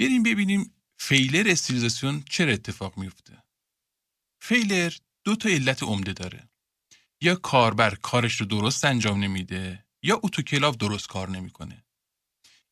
بریم 0.00 0.23
ببینیم 0.23 0.75
فیلر 0.97 1.50
استریلیزاسیون 1.50 2.23
چرا 2.28 2.52
اتفاق 2.52 2.99
میفته. 2.99 3.43
فیلر 4.40 4.93
دو 5.29 5.37
تا 5.37 5.49
علت 5.49 5.83
عمده 5.83 6.13
داره. 6.13 6.49
یا 7.21 7.35
کاربر 7.35 7.95
کارش 7.95 8.35
رو 8.41 8.47
درست 8.47 8.85
انجام 8.85 9.25
نمیده 9.25 9.85
یا 10.03 10.21
اتوکلاو 10.23 10.75
درست 10.75 11.07
کار 11.07 11.31
نمی‌کنه. 11.31 11.85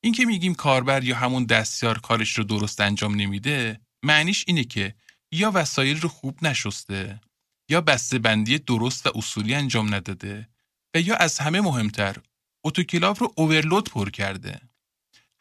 این 0.00 0.12
که 0.12 0.24
میگیم 0.24 0.54
کاربر 0.54 1.04
یا 1.04 1.16
همون 1.16 1.44
دستیار 1.44 1.98
کارش 1.98 2.38
رو 2.38 2.44
درست 2.44 2.80
انجام 2.80 3.14
نمیده 3.14 3.80
معنیش 4.02 4.44
اینه 4.46 4.64
که 4.64 4.94
یا 5.32 5.50
وسایل 5.54 6.00
رو 6.00 6.08
خوب 6.08 6.44
نشسته 6.44 7.20
یا 7.68 7.80
بسته 7.80 8.18
بندی 8.18 8.58
درست 8.58 9.06
و 9.06 9.12
اصولی 9.14 9.54
انجام 9.54 9.94
نداده 9.94 10.48
و 10.94 11.00
یا 11.00 11.16
از 11.16 11.38
همه 11.38 11.60
مهمتر 11.60 12.16
اتوکلاو 12.64 13.16
رو 13.16 13.32
اوورلود 13.36 13.90
پر 13.90 14.10
کرده. 14.10 14.60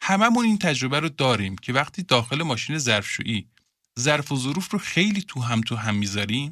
هممون 0.01 0.45
این 0.45 0.57
تجربه 0.57 0.99
رو 0.99 1.09
داریم 1.09 1.55
که 1.55 1.73
وقتی 1.73 2.03
داخل 2.03 2.43
ماشین 2.43 2.77
ظرفشویی 2.77 3.49
ظرف 3.99 4.31
و 4.31 4.37
ظروف 4.37 4.71
رو 4.71 4.79
خیلی 4.79 5.21
تو 5.21 5.41
هم 5.41 5.61
تو 5.61 5.75
هم 5.75 5.95
می‌ذاریم 5.95 6.51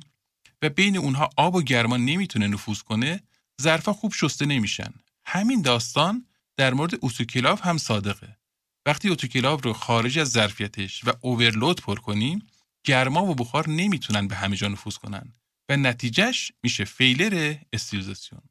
و 0.64 0.70
بین 0.70 0.98
اونها 0.98 1.30
آب 1.38 1.56
و 1.56 1.62
گرما 1.62 1.98
نمی‌تونه 1.98 2.48
نفوذ 2.48 2.82
کنه 2.82 3.24
ظرفا 3.62 3.94
خوب 3.94 4.14
شسته 4.14 4.46
نمیشن. 4.46 4.94
همین 5.26 5.62
داستان 5.62 6.26
در 6.58 6.74
مورد 6.74 6.94
اتوکلاو 7.02 7.60
هم 7.60 7.78
صادقه. 7.78 8.38
وقتی 8.86 9.10
اتوکلاو 9.10 9.62
رو 9.62 9.74
خارج 9.74 10.20
از 10.20 10.32
ظرفیتش 10.32 11.04
و 11.06 11.12
اوورلود 11.22 11.82
پر 11.82 11.96
کنیم 11.96 12.48
گرما 12.86 13.26
و 13.26 13.36
بخار 13.36 13.70
نمی‌تونن 13.70 14.28
به 14.28 14.36
همه 14.36 14.56
جا 14.56 14.68
نفوذ 14.68 14.98
کنن 14.98 15.34
و 15.70 15.78
نتیجهش 15.78 16.52
میشه 16.64 16.86
فیلر 16.86 17.56
استریلیزاسیون 17.74 18.42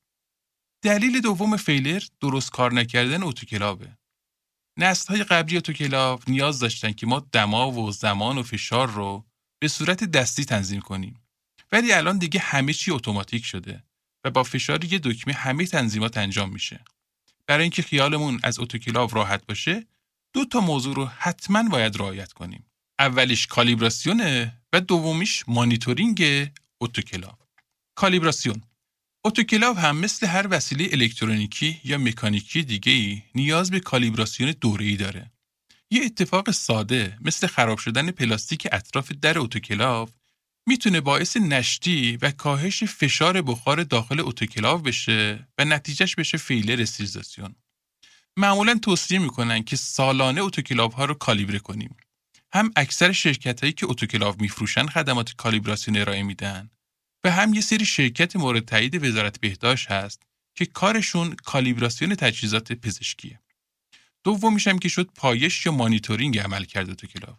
دلیل 0.83 1.21
دوم 1.21 1.57
فیلر 1.57 2.03
درست 2.21 2.51
کار 2.51 2.73
نکردن 2.73 3.23
اتوکلاوه 3.23 3.97
نسل 4.79 5.15
های 5.15 5.25
قبلی 5.25 5.57
اتوکلاو 5.57 6.21
نیاز 6.29 6.59
داشتن 6.59 6.93
که 6.93 7.07
ما 7.07 7.27
دما 7.33 7.71
و 7.71 7.93
زمان 7.93 8.39
و 8.39 8.43
فشار 8.43 8.91
رو 8.91 9.25
به 9.61 9.69
صورت 9.69 10.05
دستی 10.05 10.45
تنظیم 10.45 10.81
کنیم. 10.81 11.22
ولی 11.73 11.93
الان 11.93 12.19
دیگه 12.19 12.41
همه 12.41 12.73
چی 12.73 12.91
اتوماتیک 12.91 13.45
شده 13.45 13.85
و 14.25 14.31
با 14.31 14.43
فشار 14.43 14.85
یه 14.85 14.99
دکمه 14.99 15.35
همه 15.35 15.67
تنظیمات 15.67 16.17
انجام 16.17 16.53
میشه 16.53 16.85
برای 17.47 17.63
اینکه 17.63 17.83
خیالمون 17.83 18.41
از 18.43 18.59
اتوکلاو 18.59 19.11
راحت 19.13 19.47
باشه 19.47 19.87
دو 20.33 20.45
تا 20.45 20.61
موضوع 20.61 20.95
رو 20.95 21.07
حتما 21.07 21.69
باید 21.69 21.97
رعایت 21.97 22.33
کنیم. 22.33 22.65
اولیش 22.99 23.47
کالیبراسیونه 23.47 24.63
و 24.73 24.81
دومیش 24.81 25.45
مانیتورینگ 25.49 26.51
اتوکلاو. 26.81 27.33
کالیبراسیون 27.95 28.63
اتوکلاو 29.25 29.77
هم 29.77 29.97
مثل 29.97 30.27
هر 30.27 30.47
وسیله 30.51 30.89
الکترونیکی 30.93 31.81
یا 31.85 31.99
مکانیکی 31.99 32.63
دیگه 32.63 32.93
ای 32.93 33.23
نیاز 33.35 33.71
به 33.71 33.81
کالیبراسیون 33.81 34.55
دوره‌ای 34.61 34.97
داره. 34.97 35.31
یه 35.91 36.05
اتفاق 36.05 36.51
ساده 36.51 37.19
مثل 37.21 37.47
خراب 37.47 37.79
شدن 37.79 38.11
پلاستیک 38.11 38.69
اطراف 38.73 39.13
در 39.13 39.39
اتوکلاو 39.39 40.09
می‌تونه 40.67 41.01
باعث 41.01 41.37
نشتی 41.37 42.17
و 42.17 42.31
کاهش 42.31 42.85
فشار 42.85 43.43
بخار 43.43 43.83
داخل 43.83 44.21
اتوکلاو 44.21 44.79
بشه 44.79 45.49
و 45.59 45.65
نتیجهش 45.65 46.15
بشه 46.15 46.39
failure 46.39 46.83
استریلیزاسیون. 46.83 47.55
معمولا 48.37 48.79
توصیه 48.83 49.19
می‌کنن 49.19 49.63
که 49.63 49.77
سالانه 49.77 50.43
اتوکلاو 50.43 50.93
ها 50.93 51.05
رو 51.05 51.15
کالیبره 51.15 51.59
کنیم. 51.59 51.97
هم 52.53 52.71
اکثر 52.77 53.13
شرکت 53.13 53.61
هایی 53.61 53.73
که 53.73 53.87
اتوکلاو 53.91 54.37
میفروشن 54.39 54.87
خدمات 54.87 55.35
کالیبراسیون 55.37 55.97
ارائه 55.97 56.23
میدن 56.23 56.71
و 57.25 57.31
هم 57.31 57.55
یه 57.55 57.61
سری 57.61 57.85
شرکت 57.85 58.37
مورد 58.37 58.65
تایید 58.65 59.05
وزارت 59.05 59.41
بهداشت 59.41 59.91
هست 59.91 60.23
که 60.55 60.67
کارشون 60.67 61.35
کالیبراسیون 61.35 62.15
تجهیزات 62.15 62.73
پزشکیه. 62.73 63.41
دومیش 64.25 64.69
هم 64.69 64.79
که 64.79 64.89
شد 64.89 65.11
پایش 65.15 65.67
یا 65.67 65.73
مانیتورینگ 65.73 66.39
عملکرد 66.39 66.91
اتوکلاو. 66.91 67.37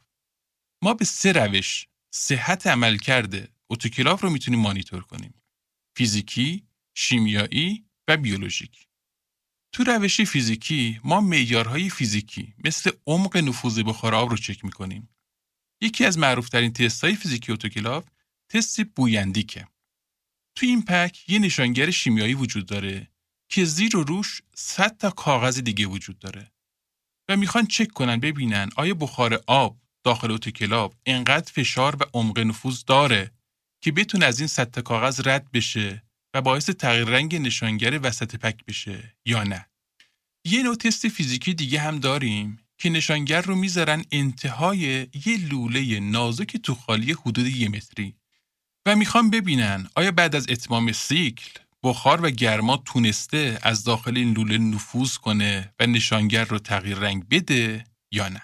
ما 0.82 0.94
به 0.94 1.06
سه 1.06 1.32
روش 1.32 1.88
صحت 2.16 2.68
عملکرد 2.68 3.50
اتوکلاو 3.70 4.18
رو 4.18 4.30
می‌تونیم 4.30 4.60
مانیتور 4.60 5.04
کنیم. 5.04 5.34
فیزیکی، 5.98 6.68
شیمیایی 6.96 7.86
و 8.08 8.18
بیولوژیک. 8.18 8.88
تو 9.72 9.84
روش 9.84 10.22
فیزیکی 10.22 11.00
ما 11.04 11.22
معیارهای 11.22 11.90
فیزیکی 11.90 12.54
مثل 12.64 12.92
عمق 13.08 13.38
نفوذ 13.38 13.80
بخار 13.80 14.16
آب 14.16 14.30
رو 14.30 14.38
چک 14.38 14.66
می‌کنیم. 14.66 15.10
یکی 15.82 16.06
از 16.06 16.18
معروفترین 16.18 16.74
های 17.04 17.16
فیزیکی 17.16 17.52
اتوکلاو 17.52 18.04
تست 18.50 18.82
بویندیکه. 18.84 19.68
تو 20.56 20.66
این 20.66 20.86
پک 20.86 21.30
یه 21.30 21.40
نشانگر 21.40 21.92
شیمیایی 21.92 22.34
وجود 22.34 22.66
داره 22.66 23.12
که 23.50 23.66
زیر 23.66 23.98
و 23.98 24.04
روش 24.04 24.42
100 24.56 24.98
تا 24.98 25.10
کاغذ 25.10 25.60
دیگه 25.60 25.86
وجود 25.86 26.20
داره 26.20 26.52
و 27.30 27.38
می‌خوان 27.38 27.66
چک 27.66 27.88
کنن 27.88 28.20
ببینن 28.20 28.70
آیا 28.76 28.94
بخار 28.94 29.44
آب 29.48 29.83
داخل 30.04 30.32
اتوکلاو 30.32 30.94
انقدر 31.06 31.52
فشار 31.52 31.96
و 31.96 32.06
عمق 32.14 32.40
نفوذ 32.40 32.84
داره 32.84 33.32
که 33.84 33.92
بتونه 33.92 34.26
از 34.26 34.40
این 34.40 34.48
100 34.48 34.72
تا 34.72 34.82
کاغذ 34.82 35.28
رد 35.28 35.52
بشه 35.52 36.04
و 36.34 36.42
باعث 36.42 36.70
تغییر 36.70 37.08
رنگ 37.08 37.36
نشانگر 37.36 38.00
وسط 38.04 38.36
پک 38.36 38.66
بشه 38.66 39.16
یا 39.26 39.44
نه. 39.44 39.66
یه 40.46 40.64
نوع 40.64 40.76
تست 40.76 41.08
فیزیکی 41.08 41.54
دیگه 41.54 41.80
هم 41.80 42.00
داریم 42.00 42.60
که 42.78 42.90
نشانگر 42.90 43.42
رو 43.42 43.56
می‌ذارن 43.56 44.06
انتهای 44.12 44.80
یه 45.26 45.48
لوله 45.50 46.00
نازک 46.00 46.58
تو 46.58 46.76
خالی 46.76 47.12
حدود 47.12 47.48
یه 47.48 47.70
متری 47.70 48.16
و 48.86 48.96
می‌خوام 48.96 49.30
ببینن 49.30 49.90
آیا 49.96 50.12
بعد 50.12 50.36
از 50.36 50.50
اتمام 50.50 50.92
سیکل 50.92 51.60
بخار 51.84 52.26
و 52.26 52.30
گرما 52.30 52.78
تونسته 52.78 53.60
از 53.62 53.84
داخل 53.84 54.18
این 54.18 54.34
لوله 54.34 54.58
نفوذ 54.58 55.18
کنه 55.18 55.74
و 55.80 55.86
نشانگر 55.86 56.46
رو 56.46 56.60
تغییر 56.60 56.98
رنگ 56.98 57.30
بده 57.30 57.84
یا 58.12 58.30
نه. 58.30 58.42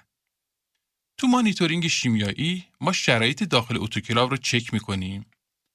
تو 1.19 1.27
مانیتورینگ 1.27 1.87
شیمیایی 1.87 2.65
ما 2.81 2.91
شرایط 2.91 3.43
داخل 3.43 3.77
اتوکلاو 3.77 4.29
رو 4.29 4.37
چک 4.37 4.73
می‌کنیم 4.73 5.25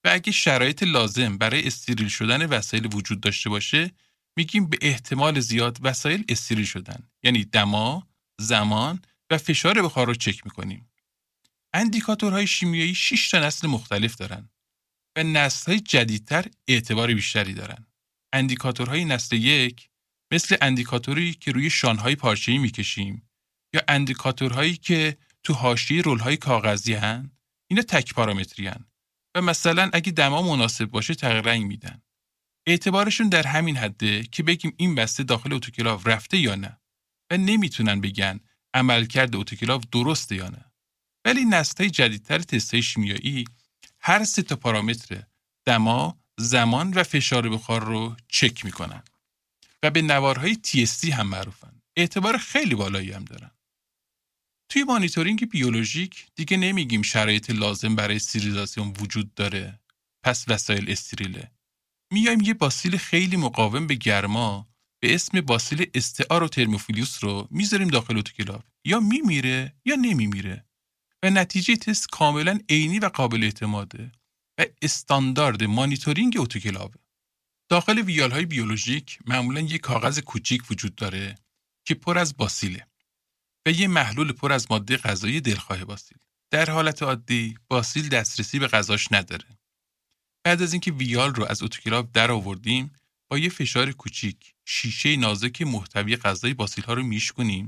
و 0.04 0.08
اگه 0.12 0.32
شرایط 0.32 0.82
لازم 0.82 1.38
برای 1.38 1.66
استریل 1.66 2.08
شدن 2.08 2.46
وسایل 2.46 2.94
وجود 2.94 3.20
داشته 3.20 3.50
باشه 3.50 3.90
میگیم 4.36 4.66
به 4.66 4.78
احتمال 4.80 5.40
زیاد 5.40 5.78
وسایل 5.82 6.24
استریل 6.28 6.64
شدن 6.64 7.08
یعنی 7.22 7.44
دما، 7.44 8.08
زمان 8.40 9.02
و 9.30 9.38
فشار 9.38 9.82
بخار 9.82 10.06
رو 10.06 10.14
چک 10.14 10.44
می‌کنیم. 10.44 10.90
اندیکاتورهای 11.74 12.46
شیمیایی 12.46 12.94
6 12.94 13.30
تا 13.30 13.38
نسل 13.38 13.68
مختلف 13.68 14.14
دارن 14.14 14.48
و 15.16 15.22
نسل 15.22 15.72
های 15.72 15.80
جدیدتر 15.80 16.44
اعتبار 16.68 17.14
بیشتری 17.14 17.54
دارن. 17.54 17.86
اندیکاتورهای 18.32 19.04
نسل 19.04 19.36
یک 19.36 19.88
مثل 20.32 20.56
اندیکاتوری 20.60 21.34
که 21.34 21.52
روی 21.52 21.70
شانهای 21.70 22.16
پارچه‌ای 22.16 22.58
می‌کشیم 22.58 23.28
یا 23.74 23.82
اندیکاتورهایی 23.88 24.76
که 24.76 25.16
تو 25.44 25.52
حاشیه 25.52 26.02
رولهای 26.02 26.36
کاغذی 26.36 26.94
هن 26.94 27.30
اینا 27.70 27.82
تک 27.82 28.14
پارامتری 28.14 28.66
هن 28.66 28.84
و 29.36 29.42
مثلا 29.42 29.90
اگه 29.92 30.12
دما 30.12 30.42
مناسب 30.42 30.84
باشه 30.84 31.14
تغییر 31.14 31.40
رنگ 31.40 31.66
میدن. 31.66 32.02
اعتبارشون 32.66 33.28
در 33.28 33.46
همین 33.46 33.76
حده 33.76 34.22
که 34.22 34.42
بگیم 34.42 34.74
این 34.76 34.94
بسته 34.94 35.22
داخل 35.22 35.52
اتوکلاو 35.52 36.00
رفته 36.08 36.38
یا 36.38 36.54
نه 36.54 36.80
و 37.30 37.36
نمی‌تونن 37.36 38.00
بگن 38.00 38.40
عملکرد 38.74 39.36
اتوکلاو 39.36 39.80
درسته 39.92 40.36
یا 40.36 40.48
نه. 40.48 40.72
ولی 41.24 41.44
نسل‌های 41.44 41.90
جدیدتر 41.90 42.38
تست‌های 42.38 42.82
شیمیایی 42.82 43.44
هر 44.00 44.24
سه 44.24 44.42
تا 44.42 44.56
پارامتر 44.56 45.22
دما، 45.64 46.18
زمان 46.38 46.90
و 46.90 47.02
فشار 47.02 47.48
بخار 47.48 47.84
رو 47.84 48.16
چک 48.28 48.64
می‌کنن 48.64 49.02
و 49.82 49.90
به 49.90 50.02
نوارهای 50.02 50.58
TSC 50.66 51.08
هم 51.08 51.26
معروفن. 51.26 51.82
اعتبار 51.96 52.38
خیلی 52.38 52.74
بالایی 52.74 53.12
هم 53.12 53.24
دارن. 53.24 53.50
توی 54.74 54.84
مانیتورینگ 54.84 55.48
بیولوژیک 55.48 56.26
دیگه 56.34 56.56
نمیگیم 56.56 57.02
شرایط 57.02 57.50
لازم 57.50 57.96
برای 57.96 58.16
استریلیزاسیون 58.16 58.88
وجود 59.00 59.34
داره. 59.34 59.80
پس 60.24 60.44
وسایل 60.48 60.90
استریله. 60.90 61.50
میایم 62.12 62.40
یه 62.40 62.54
باسیل 62.54 62.96
خیلی 62.96 63.36
مقاوم 63.36 63.86
به 63.86 63.94
گرما 63.94 64.68
به 65.02 65.14
اسم 65.14 65.40
باسیل 65.40 65.90
استعار 65.94 66.42
و 66.42 66.48
ترموفیلیوس 66.48 67.24
رو 67.24 67.48
می‌ذاریم 67.50 67.88
داخل 67.88 68.18
اتوکلاو. 68.18 68.60
یا 68.84 69.00
میمیره 69.00 69.74
یا 69.84 69.94
نمیمیره. 69.96 70.64
و 71.22 71.30
نتیجه 71.30 71.76
تست 71.76 72.10
کاملا 72.10 72.58
عینی 72.68 72.98
و 72.98 73.08
قابل 73.08 73.44
اعتماده 73.44 74.12
و 74.58 74.64
استاندارد 74.82 75.64
مانیتورینگ 75.64 76.36
اتوکلاوه 76.38 76.94
داخل 77.70 77.98
ویال 77.98 78.30
های 78.30 78.46
بیولوژیک 78.46 79.18
معمولا 79.26 79.60
یک 79.60 79.80
کاغذ 79.80 80.18
کوچیک 80.18 80.70
وجود 80.70 80.94
داره 80.94 81.34
که 81.86 81.94
پر 81.94 82.18
از 82.18 82.36
باسیله 82.36 82.86
و 83.66 83.70
یه 83.70 83.88
محلول 83.88 84.32
پر 84.32 84.52
از 84.52 84.66
ماده 84.70 84.96
غذایی 84.96 85.40
دلخواه 85.40 85.84
باسیل. 85.84 86.18
در 86.50 86.70
حالت 86.70 87.02
عادی 87.02 87.58
باسیل 87.68 88.08
دسترسی 88.08 88.58
به 88.58 88.66
غذاش 88.66 89.12
نداره. 89.12 89.58
بعد 90.44 90.62
از 90.62 90.72
اینکه 90.72 90.92
ویال 90.92 91.34
رو 91.34 91.44
از 91.44 91.62
اتوکلاو 91.62 92.06
در 92.12 92.30
آوردیم 92.30 92.92
با 93.30 93.38
یه 93.38 93.48
فشار 93.48 93.92
کوچیک 93.92 94.54
شیشه 94.64 95.16
نازک 95.16 95.62
محتوی 95.62 96.16
غذای 96.16 96.54
باسیل 96.54 96.84
ها 96.84 96.92
رو 96.92 97.02
میشکنیم 97.02 97.66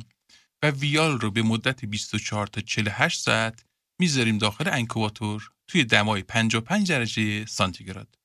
و 0.63 0.71
ویال 0.71 1.21
رو 1.21 1.31
به 1.31 1.43
مدت 1.43 1.85
24 1.85 2.47
تا 2.47 2.61
48 2.61 3.21
ساعت 3.21 3.65
می‌ذاریم 3.99 4.39
داخل 4.39 4.69
انکوباتور 4.69 5.51
توی 5.69 5.85
دمای 5.85 6.23
55 6.23 6.89
درجه 6.89 7.47
سانتیگراد. 7.47 8.19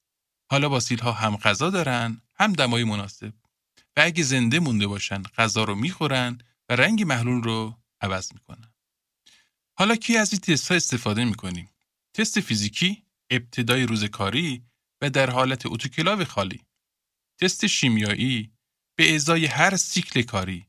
حالا 0.52 0.70
باسیل 0.70 1.00
ها 1.00 1.12
هم 1.12 1.38
غذا 1.38 1.70
دارن 1.70 2.22
هم 2.36 2.54
دمای 2.54 2.84
مناسب 2.84 3.34
و 3.98 4.02
اگه 4.02 4.24
زنده 4.24 4.60
مونده 4.60 4.88
باشن 4.88 5.22
غذا 5.22 5.64
رو 5.64 5.76
می‌خورن 5.76 6.38
و 6.72 6.76
رنگ 6.76 7.04
محلول 7.04 7.44
رو 7.44 7.78
عوض 8.02 8.34
می‌کنن. 8.34 8.74
حالا 9.78 9.96
کی 9.96 10.18
از 10.18 10.34
این 10.34 10.42
تست 10.42 10.68
ها 10.68 10.76
استفاده 10.76 11.26
می‌کنیم؟ 11.26 11.70
تست 12.14 12.40
فیزیکی 12.40 13.04
ابتدای 13.30 13.84
روز 13.84 14.04
کاری 14.04 14.64
و 15.02 15.10
در 15.10 15.30
حالت 15.30 15.66
اتوکلاو 15.66 16.26
خالی. 16.26 16.62
تست 17.42 17.68
شیمیایی 17.68 18.52
به 18.98 19.16
ازای 19.16 19.46
هر 19.46 19.76
سیکل 19.76 20.22
کاری 20.22 20.68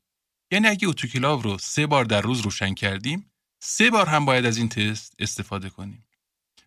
یعنی 0.52 0.68
اگه 0.68 0.88
اتوکلاو 0.88 1.42
رو 1.42 1.58
سه 1.58 1.86
بار 1.86 2.04
در 2.04 2.20
روز 2.20 2.40
روشن 2.40 2.74
کردیم 2.74 3.32
سه 3.62 3.90
بار 3.90 4.06
هم 4.06 4.24
باید 4.24 4.46
از 4.46 4.56
این 4.56 4.68
تست 4.68 5.14
استفاده 5.18 5.70
کنیم 5.70 6.06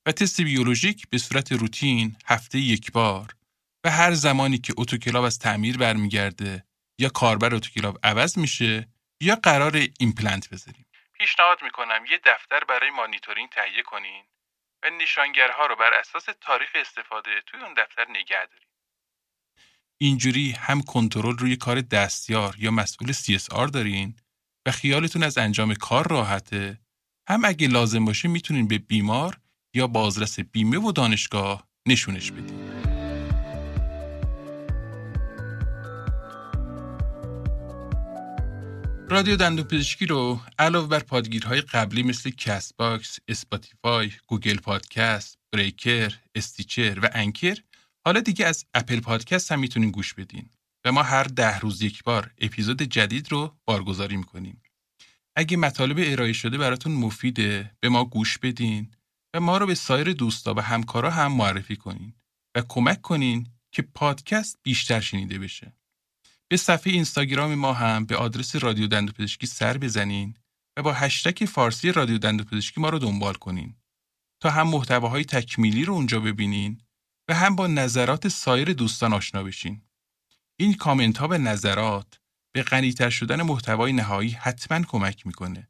و 0.05 0.11
تست 0.11 0.41
بیولوژیک 0.41 1.09
به 1.09 1.17
صورت 1.17 1.51
روتین 1.51 2.15
هفته 2.25 2.59
یک 2.59 2.91
بار 2.91 3.35
و 3.83 3.91
هر 3.91 4.13
زمانی 4.13 4.57
که 4.57 4.73
اتوکلاو 4.77 5.25
از 5.25 5.39
تعمیر 5.39 5.77
برمیگرده 5.77 6.65
یا 6.99 7.09
کاربر 7.09 7.55
اتوکلاو 7.55 7.97
عوض 8.03 8.37
میشه 8.37 8.94
یا 9.21 9.35
قرار 9.35 9.81
ایمپلنت 9.99 10.49
بذاریم 10.49 10.85
پیشنهاد 11.13 11.63
می‌کنم 11.63 12.05
یه 12.11 12.19
دفتر 12.25 12.59
برای 12.69 12.89
مانیتورینگ 12.89 13.49
تهیه 13.49 13.83
کنین 13.83 14.23
و 14.83 14.89
نشانگرها 14.89 15.65
رو 15.65 15.75
بر 15.75 15.93
اساس 15.93 16.25
تاریخ 16.41 16.69
استفاده 16.75 17.41
توی 17.45 17.59
اون 17.61 17.73
دفتر 17.73 18.05
نگه 18.09 18.45
داریم 18.45 18.67
اینجوری 19.97 20.51
هم 20.51 20.81
کنترل 20.81 21.37
روی 21.37 21.55
کار 21.55 21.81
دستیار 21.81 22.55
یا 22.59 22.71
مسئول 22.71 23.13
CSR 23.13 23.71
دارین 23.73 24.15
و 24.67 24.71
خیالتون 24.71 25.23
از 25.23 25.37
انجام 25.37 25.73
کار 25.73 26.07
راحته 26.07 26.79
هم 27.29 27.45
اگه 27.45 27.67
لازم 27.67 28.05
باشه 28.05 28.27
می‌تونین 28.27 28.67
به 28.67 28.77
بیمار 28.77 29.37
یا 29.75 29.87
بازرس 29.87 30.39
بیمه 30.39 30.77
و 30.77 30.91
دانشگاه 30.91 31.67
نشونش 31.87 32.31
بدین. 32.31 32.84
رادیو 39.09 39.35
دندون 39.35 39.65
پزشکی 39.65 40.05
رو 40.05 40.41
علاوه 40.59 40.87
بر 40.87 40.99
پادگیرهای 40.99 41.61
قبلی 41.61 42.03
مثل 42.03 42.29
کست 42.29 42.77
باکس، 42.77 43.17
اسپاتیفای، 43.27 44.11
گوگل 44.27 44.57
پادکست، 44.57 45.37
بریکر، 45.51 46.13
استیچر 46.35 46.99
و 46.99 47.09
انکر 47.13 47.57
حالا 48.05 48.19
دیگه 48.19 48.45
از 48.45 48.65
اپل 48.73 48.99
پادکست 48.99 49.51
هم 49.51 49.59
می‌تونین 49.59 49.91
گوش 49.91 50.13
بدین 50.13 50.49
و 50.85 50.91
ما 50.91 51.03
هر 51.03 51.23
ده 51.23 51.59
روز 51.59 51.81
یک 51.81 52.03
بار 52.03 52.31
اپیزود 52.37 52.81
جدید 52.81 53.31
رو 53.31 53.57
بارگذاری 53.65 54.17
می‌کنیم. 54.17 54.61
اگه 55.35 55.57
مطالب 55.57 55.97
ارائه 55.99 56.33
شده 56.33 56.57
براتون 56.57 56.91
مفیده 56.91 57.71
به 57.79 57.89
ما 57.89 58.05
گوش 58.05 58.37
بدین 58.37 58.91
و 59.35 59.39
ما 59.39 59.57
رو 59.57 59.65
به 59.65 59.75
سایر 59.75 60.13
دوستا 60.13 60.53
و 60.53 60.59
همکارا 60.59 61.11
هم 61.11 61.31
معرفی 61.31 61.75
کنین 61.75 62.13
و 62.55 62.61
کمک 62.67 63.01
کنین 63.01 63.47
که 63.71 63.81
پادکست 63.81 64.59
بیشتر 64.63 64.99
شنیده 64.99 65.39
بشه. 65.39 65.73
به 66.51 66.57
صفحه 66.57 66.93
اینستاگرام 66.93 67.55
ما 67.55 67.73
هم 67.73 68.05
به 68.05 68.17
آدرس 68.17 68.55
رادیو 68.55 68.87
دندوپزشکی 68.87 69.47
سر 69.47 69.77
بزنین 69.77 70.33
و 70.77 70.83
با 70.83 70.93
هشتک 70.93 71.45
فارسی 71.45 71.91
رادیو 71.91 72.17
دندوپزشکی 72.17 72.81
ما 72.81 72.89
رو 72.89 72.99
دنبال 72.99 73.33
کنین 73.33 73.75
تا 74.41 74.49
هم 74.49 74.67
محتواهای 74.67 75.25
تکمیلی 75.25 75.85
رو 75.85 75.93
اونجا 75.93 76.19
ببینین 76.19 76.81
و 77.29 77.33
هم 77.33 77.55
با 77.55 77.67
نظرات 77.67 78.27
سایر 78.27 78.73
دوستان 78.73 79.13
آشنا 79.13 79.43
بشین. 79.43 79.81
این 80.59 80.73
کامنت 80.73 81.17
ها 81.17 81.27
و 81.27 81.37
نظرات 81.37 82.19
به 82.55 82.63
غنیتر 82.63 83.09
شدن 83.09 83.41
محتوای 83.41 83.93
نهایی 83.93 84.31
حتما 84.31 84.85
کمک 84.85 85.27
می‌کنه 85.27 85.69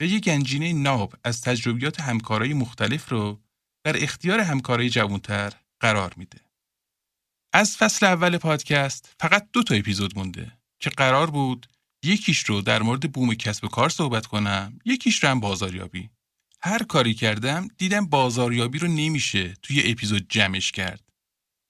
و 0.00 0.04
یک 0.04 0.24
گنجینه 0.24 0.72
ناب 0.72 1.14
از 1.24 1.40
تجربیات 1.40 2.00
همکارای 2.00 2.54
مختلف 2.54 3.08
رو 3.08 3.40
در 3.84 4.02
اختیار 4.02 4.40
همکارای 4.40 4.90
جوانتر 4.90 5.52
قرار 5.80 6.14
میده. 6.16 6.43
از 7.56 7.76
فصل 7.76 8.06
اول 8.06 8.38
پادکست 8.38 9.14
فقط 9.20 9.48
دو 9.52 9.62
تا 9.62 9.74
اپیزود 9.74 10.18
مونده 10.18 10.52
که 10.80 10.90
قرار 10.90 11.30
بود 11.30 11.66
یکیش 12.04 12.44
رو 12.44 12.60
در 12.60 12.82
مورد 12.82 13.12
بوم 13.12 13.34
کسب 13.34 13.64
و 13.64 13.68
کار 13.68 13.88
صحبت 13.88 14.26
کنم 14.26 14.78
یکیش 14.84 15.24
رو 15.24 15.30
هم 15.30 15.40
بازاریابی. 15.40 16.10
هر 16.62 16.82
کاری 16.82 17.14
کردم 17.14 17.68
دیدم 17.78 18.06
بازاریابی 18.06 18.78
رو 18.78 18.88
نمیشه 18.88 19.54
توی 19.62 19.82
اپیزود 19.90 20.26
جمعش 20.28 20.72
کرد. 20.72 21.00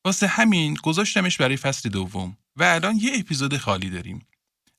واسه 0.05 0.27
همین 0.27 0.75
گذاشتمش 0.75 1.37
برای 1.37 1.57
فصل 1.57 1.89
دوم 1.89 2.37
و 2.57 2.63
الان 2.63 2.97
یه 2.97 3.11
اپیزود 3.19 3.57
خالی 3.57 3.91
داریم. 3.91 4.27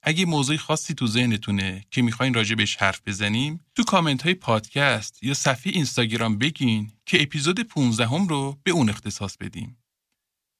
اگه 0.01 0.25
موضوع 0.25 0.57
خاصی 0.57 0.93
تو 0.93 1.07
ذهنتونه 1.07 1.85
که 1.91 2.01
می‌خواین 2.01 2.33
راجع 2.33 2.55
بهش 2.55 2.75
حرف 2.75 3.01
بزنیم 3.05 3.65
تو 3.75 3.83
کامنت 3.83 4.21
های 4.21 4.33
پادکست 4.33 5.23
یا 5.23 5.33
صفحه 5.33 5.73
اینستاگرام 5.73 6.37
بگین 6.37 6.91
که 7.05 7.21
اپیزود 7.21 7.59
15 7.59 8.07
هم 8.07 8.27
رو 8.27 8.57
به 8.63 8.71
اون 8.71 8.89
اختصاص 8.89 9.37
بدیم. 9.37 9.77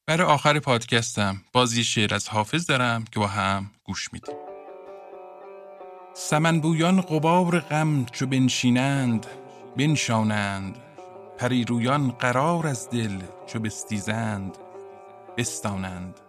برای 0.08 0.28
آخر 0.28 0.60
پادکستم 0.60 1.42
باز 1.54 1.74
شعر 1.74 2.14
از 2.14 2.30
حافظ 2.30 2.68
دارم 2.68 3.04
که 3.12 3.20
با 3.20 3.28
هم 3.28 3.72
گوش 3.84 4.14
میدیم. 4.14 4.36
سمن 6.14 6.60
بویان 6.60 7.02
قبار 7.02 7.60
غم 7.60 8.06
چو 8.06 8.26
بنشینند 8.26 9.26
بنشانند. 9.78 10.78
پریرویان 11.38 12.12
قرار 12.12 12.68
از 12.68 12.90
دل 12.90 13.22
چو 13.48 13.60
بستیزند 13.60 14.58
بستانند. 15.38 16.20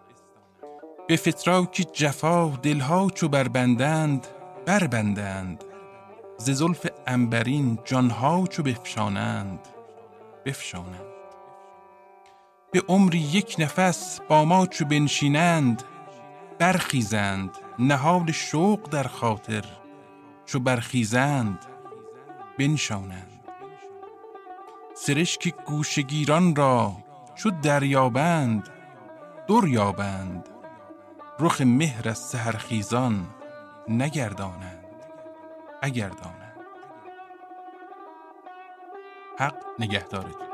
به 1.08 1.16
فتراک 1.16 1.86
جفا 1.92 2.48
دلها 2.62 3.10
چو 3.14 3.28
بربندند 3.28 4.26
بربندند. 4.66 5.64
ز 6.38 6.50
زلف 6.50 6.86
انبرین 7.06 7.78
جانها 7.84 8.46
چو 8.46 8.62
بفشانند 8.62 9.60
بفشانند. 10.44 11.15
به 12.70 12.82
عمری 12.88 13.18
یک 13.18 13.56
نفس 13.58 14.20
با 14.28 14.44
ما 14.44 14.66
چو 14.66 14.84
بنشینند 14.84 15.82
برخیزند 16.58 17.50
نهاد 17.78 18.30
شوق 18.30 18.88
در 18.88 19.02
خاطر 19.02 19.64
چو 20.46 20.60
برخیزند 20.60 21.58
بنشانند. 22.58 23.40
سرشک 24.94 25.54
گوشگیران 25.64 26.56
را 26.56 26.92
چو 27.34 27.50
دریابند 27.50 28.68
دریابند. 29.48 30.48
رخ 31.40 31.60
مهر 31.60 32.08
از 32.08 32.18
سهرخیزان 32.18 33.26
نگردانند 33.88 34.84
اگر 35.82 36.08
دانند 36.08 36.56
حق 39.38 39.64
نگهدارتون 39.78 40.45